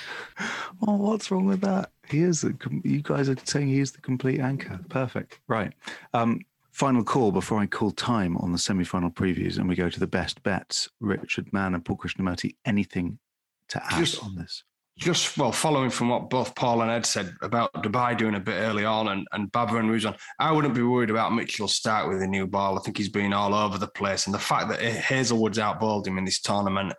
oh, 0.87 0.97
what's 0.97 1.31
wrong 1.31 1.47
with 1.47 1.61
that? 1.61 1.93
He 2.09 2.23
is. 2.23 2.41
The, 2.41 2.57
you 2.83 3.01
guys 3.01 3.29
are 3.29 3.37
saying 3.45 3.69
he 3.69 3.79
is 3.79 3.93
the 3.93 4.01
complete 4.01 4.41
anchor. 4.41 4.81
Perfect. 4.89 5.39
Right. 5.47 5.73
Um, 6.13 6.41
final 6.73 7.05
call 7.05 7.31
before 7.31 7.61
I 7.61 7.67
call 7.67 7.93
time 7.93 8.37
on 8.39 8.51
the 8.51 8.59
semi-final 8.59 9.11
previews, 9.11 9.59
and 9.59 9.69
we 9.69 9.77
go 9.77 9.89
to 9.89 10.01
the 10.01 10.09
best 10.09 10.43
bets. 10.43 10.89
Richard 10.99 11.53
Mann 11.53 11.75
and 11.75 11.85
Paul 11.85 11.97
Krishnamurti. 11.97 12.57
Anything 12.65 13.21
to 13.69 13.81
add 13.85 14.01
Just, 14.01 14.25
on 14.25 14.35
this? 14.35 14.65
Just 14.99 15.39
well, 15.39 15.53
following 15.53 15.89
from 15.89 16.11
what 16.11 16.29
both 16.29 16.55
Paul 16.55 16.83
and 16.83 16.91
Ed 16.91 17.07
said 17.07 17.33
about 17.41 17.73
Dubai 17.75 18.17
doing 18.19 18.35
a 18.35 18.41
bit 18.41 18.57
early 18.57 18.85
on 18.85 19.09
and, 19.09 19.27
and 19.33 19.51
Babar 19.51 19.79
and 19.79 19.91
Rizwan, 19.91 20.19
I 20.39 20.53
wouldn't 20.53 20.75
be 20.75 20.83
worried 20.83 21.09
about 21.09 21.35
Mitchell 21.35 21.69
Starc 21.69 22.09
with 22.09 22.21
a 22.21 22.27
new 22.27 22.47
ball. 22.47 22.79
I 22.79 22.83
think 22.83 22.99
he's 22.99 23.09
been 23.09 23.33
all 23.33 23.55
over 23.55 23.79
the 23.79 23.89
place. 23.89 24.27
And 24.27 24.35
the 24.35 24.39
fact 24.39 24.69
that 24.69 24.81
Hazlewood's 24.81 25.57
outballed 25.57 26.07
him 26.07 26.19
in 26.19 26.27
this 26.27 26.41
tournament, 26.41 26.93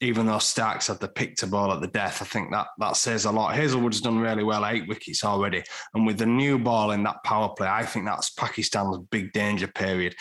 even 0.00 0.26
though 0.26 0.36
Starc's 0.36 0.86
had 0.86 1.00
the 1.00 1.08
pick 1.08 1.34
to 1.36 1.46
ball 1.46 1.72
at 1.72 1.80
the 1.80 1.88
death, 1.88 2.22
I 2.22 2.26
think 2.26 2.52
that 2.52 2.66
that 2.78 2.96
says 2.96 3.24
a 3.24 3.32
lot. 3.32 3.54
Hazlewood's 3.56 4.00
done 4.00 4.18
really 4.18 4.44
well, 4.44 4.66
eight 4.66 4.86
wickets 4.86 5.24
already. 5.24 5.64
And 5.94 6.06
with 6.06 6.18
the 6.18 6.26
new 6.26 6.58
ball 6.58 6.92
in 6.92 7.02
that 7.04 7.24
power 7.24 7.48
play, 7.56 7.68
I 7.68 7.84
think 7.84 8.04
that's 8.04 8.30
Pakistan's 8.30 8.98
big 9.10 9.32
danger 9.32 9.68
period. 9.68 10.14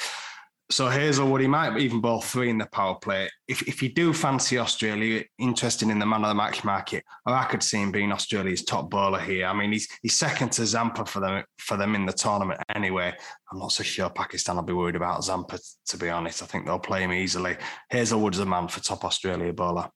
So 0.71 0.87
Hazlewood, 0.87 1.41
he 1.41 1.47
might 1.47 1.77
even 1.77 1.99
bowl 1.99 2.21
three 2.21 2.49
in 2.49 2.57
the 2.57 2.65
power 2.65 2.95
play. 2.95 3.29
If, 3.47 3.67
if 3.67 3.83
you 3.83 3.93
do 3.93 4.13
fancy 4.13 4.57
Australia, 4.57 5.23
interested 5.37 5.89
in 5.89 5.99
the 5.99 6.05
man 6.05 6.23
of 6.23 6.29
the 6.29 6.35
match 6.35 6.63
market, 6.63 7.03
oh, 7.25 7.33
I 7.33 7.43
could 7.43 7.61
see 7.61 7.81
him 7.81 7.91
being 7.91 8.13
Australia's 8.13 8.63
top 8.63 8.89
bowler 8.89 9.19
here. 9.19 9.47
I 9.47 9.53
mean, 9.53 9.73
he's 9.73 9.89
he's 10.01 10.15
second 10.15 10.53
to 10.53 10.65
Zampa 10.65 11.05
for 11.05 11.19
them 11.19 11.43
for 11.57 11.75
them 11.75 11.93
in 11.93 12.05
the 12.05 12.13
tournament 12.13 12.61
anyway. 12.73 13.13
I'm 13.51 13.59
not 13.59 13.73
so 13.73 13.83
sure 13.83 14.09
Pakistan 14.09 14.55
will 14.55 14.63
be 14.63 14.71
worried 14.71 14.95
about 14.95 15.25
Zampa, 15.25 15.59
to 15.87 15.97
be 15.97 16.09
honest. 16.09 16.41
I 16.41 16.45
think 16.45 16.65
they'll 16.65 16.79
play 16.79 17.03
him 17.03 17.11
easily. 17.11 17.57
Hazlewood's 17.89 18.39
a 18.39 18.45
man 18.45 18.69
for 18.69 18.79
top 18.79 19.03
Australia 19.03 19.51
bowler. 19.51 19.89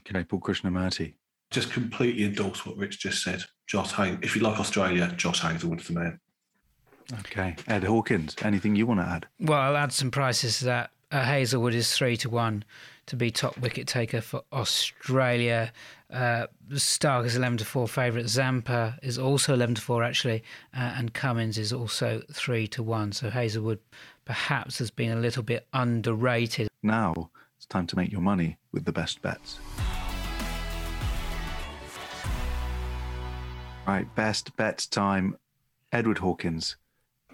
Okay, 0.00 0.24
Paul 0.24 0.40
Krishnamurti. 0.40 1.14
Just 1.50 1.70
completely 1.70 2.24
endorse 2.24 2.64
what 2.64 2.78
Rich 2.78 3.00
just 3.00 3.22
said. 3.22 3.44
Josh 3.66 3.92
Hayes. 3.92 4.18
If 4.22 4.34
you 4.36 4.42
like 4.42 4.58
Australia, 4.58 5.12
Josh 5.16 5.40
Hazlewood's 5.40 5.86
the 5.88 5.94
man. 5.94 6.18
Okay. 7.20 7.56
Ed 7.66 7.84
Hawkins, 7.84 8.36
anything 8.42 8.76
you 8.76 8.86
want 8.86 9.00
to 9.00 9.06
add? 9.06 9.26
Well, 9.40 9.58
I'll 9.58 9.76
add 9.76 9.92
some 9.92 10.10
prices 10.10 10.58
to 10.58 10.64
that. 10.66 10.90
Uh, 11.10 11.22
Hazlewood 11.22 11.74
is 11.74 11.90
three 11.96 12.18
to 12.18 12.28
one 12.28 12.64
to 13.06 13.16
be 13.16 13.30
top 13.30 13.56
wicket 13.58 13.86
taker 13.86 14.20
for 14.20 14.42
Australia. 14.52 15.72
Uh, 16.12 16.46
Starc 16.72 17.24
is 17.24 17.36
11 17.36 17.58
to 17.58 17.64
4 17.64 17.88
favourite. 17.88 18.28
Zampa 18.28 18.98
is 19.02 19.18
also 19.18 19.54
11 19.54 19.76
to 19.76 19.80
4, 19.80 20.02
actually. 20.04 20.42
Uh, 20.76 20.92
and 20.96 21.14
Cummins 21.14 21.56
is 21.56 21.72
also 21.72 22.22
3 22.30 22.66
to 22.68 22.82
1. 22.82 23.12
So 23.12 23.30
Hazlewood 23.30 23.78
perhaps 24.26 24.78
has 24.78 24.90
been 24.90 25.10
a 25.10 25.20
little 25.20 25.42
bit 25.42 25.66
underrated. 25.72 26.68
Now 26.82 27.30
it's 27.56 27.64
time 27.64 27.86
to 27.86 27.96
make 27.96 28.12
your 28.12 28.20
money 28.20 28.58
with 28.72 28.84
the 28.84 28.92
best 28.92 29.22
bets. 29.22 29.58
Right, 33.86 34.14
best 34.14 34.54
bets 34.56 34.86
time. 34.86 35.38
Edward 35.90 36.18
Hawkins, 36.18 36.76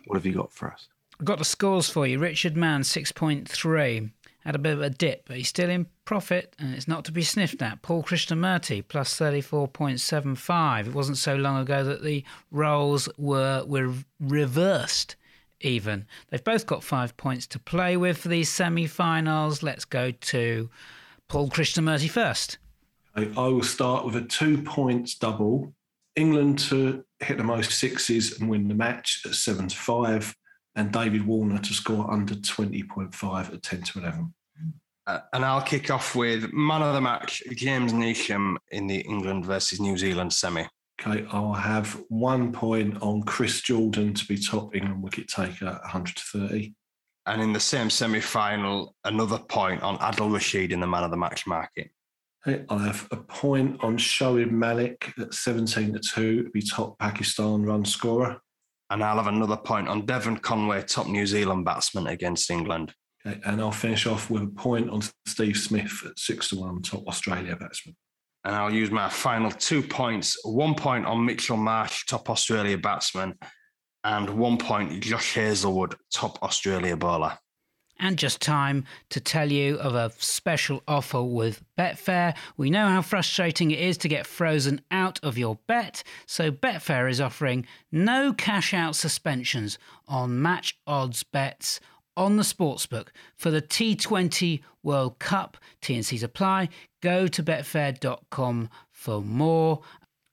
what 0.07 0.17
have 0.17 0.27
you 0.27 0.35
got 0.35 0.53
for 0.53 0.71
us? 0.71 0.89
I've 1.19 1.27
got 1.27 1.39
the 1.39 1.45
scores 1.45 1.89
for 1.89 2.07
you. 2.07 2.19
Richard 2.19 2.57
Mann, 2.57 2.83
6.3. 2.83 4.11
Had 4.45 4.55
a 4.55 4.59
bit 4.59 4.75
of 4.75 4.83
a 4.83 4.91
dip, 4.91 5.27
but 5.27 5.39
he's 5.39 5.49
still 5.49 5.71
in 5.71 5.87
profit 6.05 6.55
and 6.59 6.75
it's 6.75 6.87
not 6.87 7.05
to 7.07 7.13
be 7.13 7.23
sniffed 7.23 7.63
at. 7.63 7.81
Paul 7.81 8.03
Krishnamurti, 8.03 8.87
plus 8.87 9.19
34.75. 9.19 10.89
It 10.89 10.93
wasn't 10.93 11.17
so 11.17 11.35
long 11.35 11.59
ago 11.59 11.83
that 11.83 12.03
the 12.03 12.25
roles 12.51 13.09
were, 13.17 13.65
were 13.67 13.95
reversed 14.21 15.17
even. 15.63 16.07
They've 16.29 16.45
both 16.45 16.67
got 16.67 16.85
five 16.85 17.17
points 17.17 17.47
to 17.49 17.59
play 17.59 17.97
with 17.97 18.19
for 18.19 18.29
these 18.29 18.51
semi 18.51 18.87
finals. 18.87 19.63
Let's 19.63 19.87
go 19.87 20.11
to 20.11 20.69
Paul 21.29 21.49
Krishnamurti 21.49 22.11
first. 22.11 22.59
I, 23.17 23.31
I 23.37 23.49
will 23.49 23.63
start 23.63 24.05
with 24.05 24.17
a 24.17 24.23
two 24.23 24.63
points 24.63 25.15
double. 25.15 25.73
England 26.17 26.59
to 26.59 27.05
hit 27.21 27.39
the 27.39 27.45
most 27.45 27.73
sixes 27.73 28.41
and 28.41 28.49
win 28.49 28.69
the 28.69 28.75
match 28.75 29.23
at 29.25 29.35
seven 29.35 29.69
to 29.69 29.77
five, 29.77 30.35
and 30.77 30.93
David 30.93 31.27
Warner 31.27 31.59
to 31.59 31.75
score 31.75 32.11
under 32.11 32.35
20.5 32.35 33.55
at 33.55 33.63
10 33.63 33.83
to 33.83 33.99
11. 34.01 34.35
Uh, 35.07 35.19
and 35.33 35.45
I'll 35.45 35.63
kick 35.63 35.91
off 35.91 36.17
with 36.17 36.53
man 36.53 36.83
of 36.83 36.95
the 36.95 37.01
match, 37.01 37.43
James 37.53 37.93
Neesham 37.93 38.57
in 38.71 38.87
the 38.87 39.01
England 39.01 39.45
versus 39.45 39.79
New 39.79 39.99
Zealand 39.99 40.33
semi. 40.33 40.67
Okay, 41.01 41.27
I'll 41.31 41.53
have 41.53 42.01
one 42.09 42.53
point 42.53 42.97
on 43.03 43.23
Chris 43.25 43.61
Jordan 43.61 44.15
to 44.15 44.27
be 44.27 44.39
top 44.39 44.75
England 44.75 45.03
wicket 45.03 45.29
taker, 45.29 45.67
100 45.67 46.17
to 46.17 46.23
30. 46.23 46.75
And 47.27 47.43
in 47.43 47.53
the 47.53 47.61
same 47.61 47.91
semi 47.91 48.21
final, 48.21 48.95
another 49.05 49.39
point 49.39 49.83
on 49.83 49.99
Adil 49.99 50.33
Rashid 50.33 50.73
in 50.73 50.81
the 50.81 50.87
man 50.87 51.05
of 51.05 51.11
the 51.11 51.17
match 51.17 51.47
market. 51.47 51.91
I 52.47 52.79
have 52.79 53.09
a 53.11 53.17
point 53.17 53.83
on 53.83 53.97
Shoaib 53.97 54.51
Malik 54.51 55.13
at 55.19 55.33
17 55.33 55.95
to 55.95 55.99
2 55.99 56.43
to 56.45 56.51
be 56.51 56.61
top 56.61 56.99
Pakistan 56.99 57.63
run 57.63 57.85
scorer. 57.85 58.39
And 58.91 59.03
I'll 59.03 59.17
have 59.17 59.29
another 59.29 59.57
point 59.57 59.89
on 59.89 60.05
Devon 60.05 60.37
Conway, 60.37 60.83
top 60.83 61.07
New 61.07 61.27
Zealand 61.27 61.65
batsman 61.65 62.07
against 62.09 62.51
England. 62.51 62.93
Okay, 63.27 63.41
and 63.47 63.61
I'll 63.61 63.73
finish 63.73 64.07
off 64.07 64.29
with 64.29 64.43
a 64.43 64.47
point 64.47 64.91
on 64.91 65.01
Steve 65.27 65.57
Smith 65.57 66.03
at 66.05 66.19
6 66.19 66.51
to 66.51 66.61
1, 66.61 66.83
top 66.83 67.07
Australia 67.07 67.57
batsman. 67.57 67.97
And 68.45 68.55
I'll 68.55 68.73
use 68.73 68.91
my 68.91 69.09
final 69.09 69.51
two 69.51 69.83
points 69.83 70.37
one 70.45 70.75
point 70.75 71.07
on 71.07 71.25
Mitchell 71.25 71.57
Marsh, 71.57 72.05
top 72.05 72.29
Australia 72.29 72.77
batsman, 72.77 73.39
and 74.05 74.29
one 74.29 74.59
point 74.59 75.03
Josh 75.03 75.35
Hazlewood, 75.35 75.97
top 76.13 76.43
Australia 76.43 76.95
bowler. 76.95 77.39
And 78.05 78.19
just 78.19 78.43
time 78.43 78.85
to 79.09 79.19
tell 79.19 79.51
you 79.51 79.79
of 79.79 79.95
a 79.95 80.13
special 80.19 80.83
offer 80.87 81.23
with 81.23 81.63
Betfair. 81.79 82.37
We 82.55 82.69
know 82.69 82.87
how 82.87 83.01
frustrating 83.01 83.71
it 83.71 83.79
is 83.79 83.97
to 83.97 84.09
get 84.09 84.27
frozen 84.27 84.83
out 84.91 85.19
of 85.23 85.39
your 85.39 85.59
bet, 85.67 86.03
so 86.27 86.51
Betfair 86.51 87.09
is 87.09 87.19
offering 87.19 87.65
no 87.91 88.35
cash 88.35 88.75
out 88.75 88.95
suspensions 88.95 89.79
on 90.07 90.43
match 90.43 90.79
odds 90.87 91.23
bets 91.23 91.81
on 92.15 92.37
the 92.37 92.43
sportsbook 92.43 93.09
for 93.37 93.51
the 93.51 93.63
T20 93.63 94.61
World 94.83 95.19
Cup. 95.19 95.57
TNCs 95.81 96.23
apply. 96.23 96.69
Go 97.01 97.27
to 97.27 97.43
betfair.com 97.43 98.69
for 98.91 99.23
more. 99.23 99.81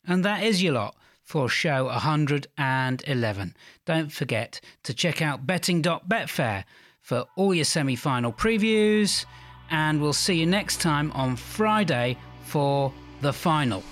And 0.06 0.26
that 0.26 0.44
is 0.44 0.62
your 0.62 0.74
lot 0.74 0.98
for 1.24 1.48
show 1.48 1.86
111. 1.86 3.56
Don't 3.86 4.12
forget 4.12 4.60
to 4.84 4.94
check 4.94 5.22
out 5.22 5.48
betting.betfair 5.48 6.66
for 7.02 7.26
all 7.36 7.54
your 7.54 7.66
semi 7.66 7.96
final 7.96 8.32
previews, 8.32 9.26
and 9.70 10.02
we'll 10.02 10.14
see 10.14 10.36
you 10.36 10.46
next 10.46 10.82
time 10.82 11.12
on 11.12 11.36
Friday 11.36 12.18
for 12.46 12.94
the 13.22 13.34
final. 13.34 13.84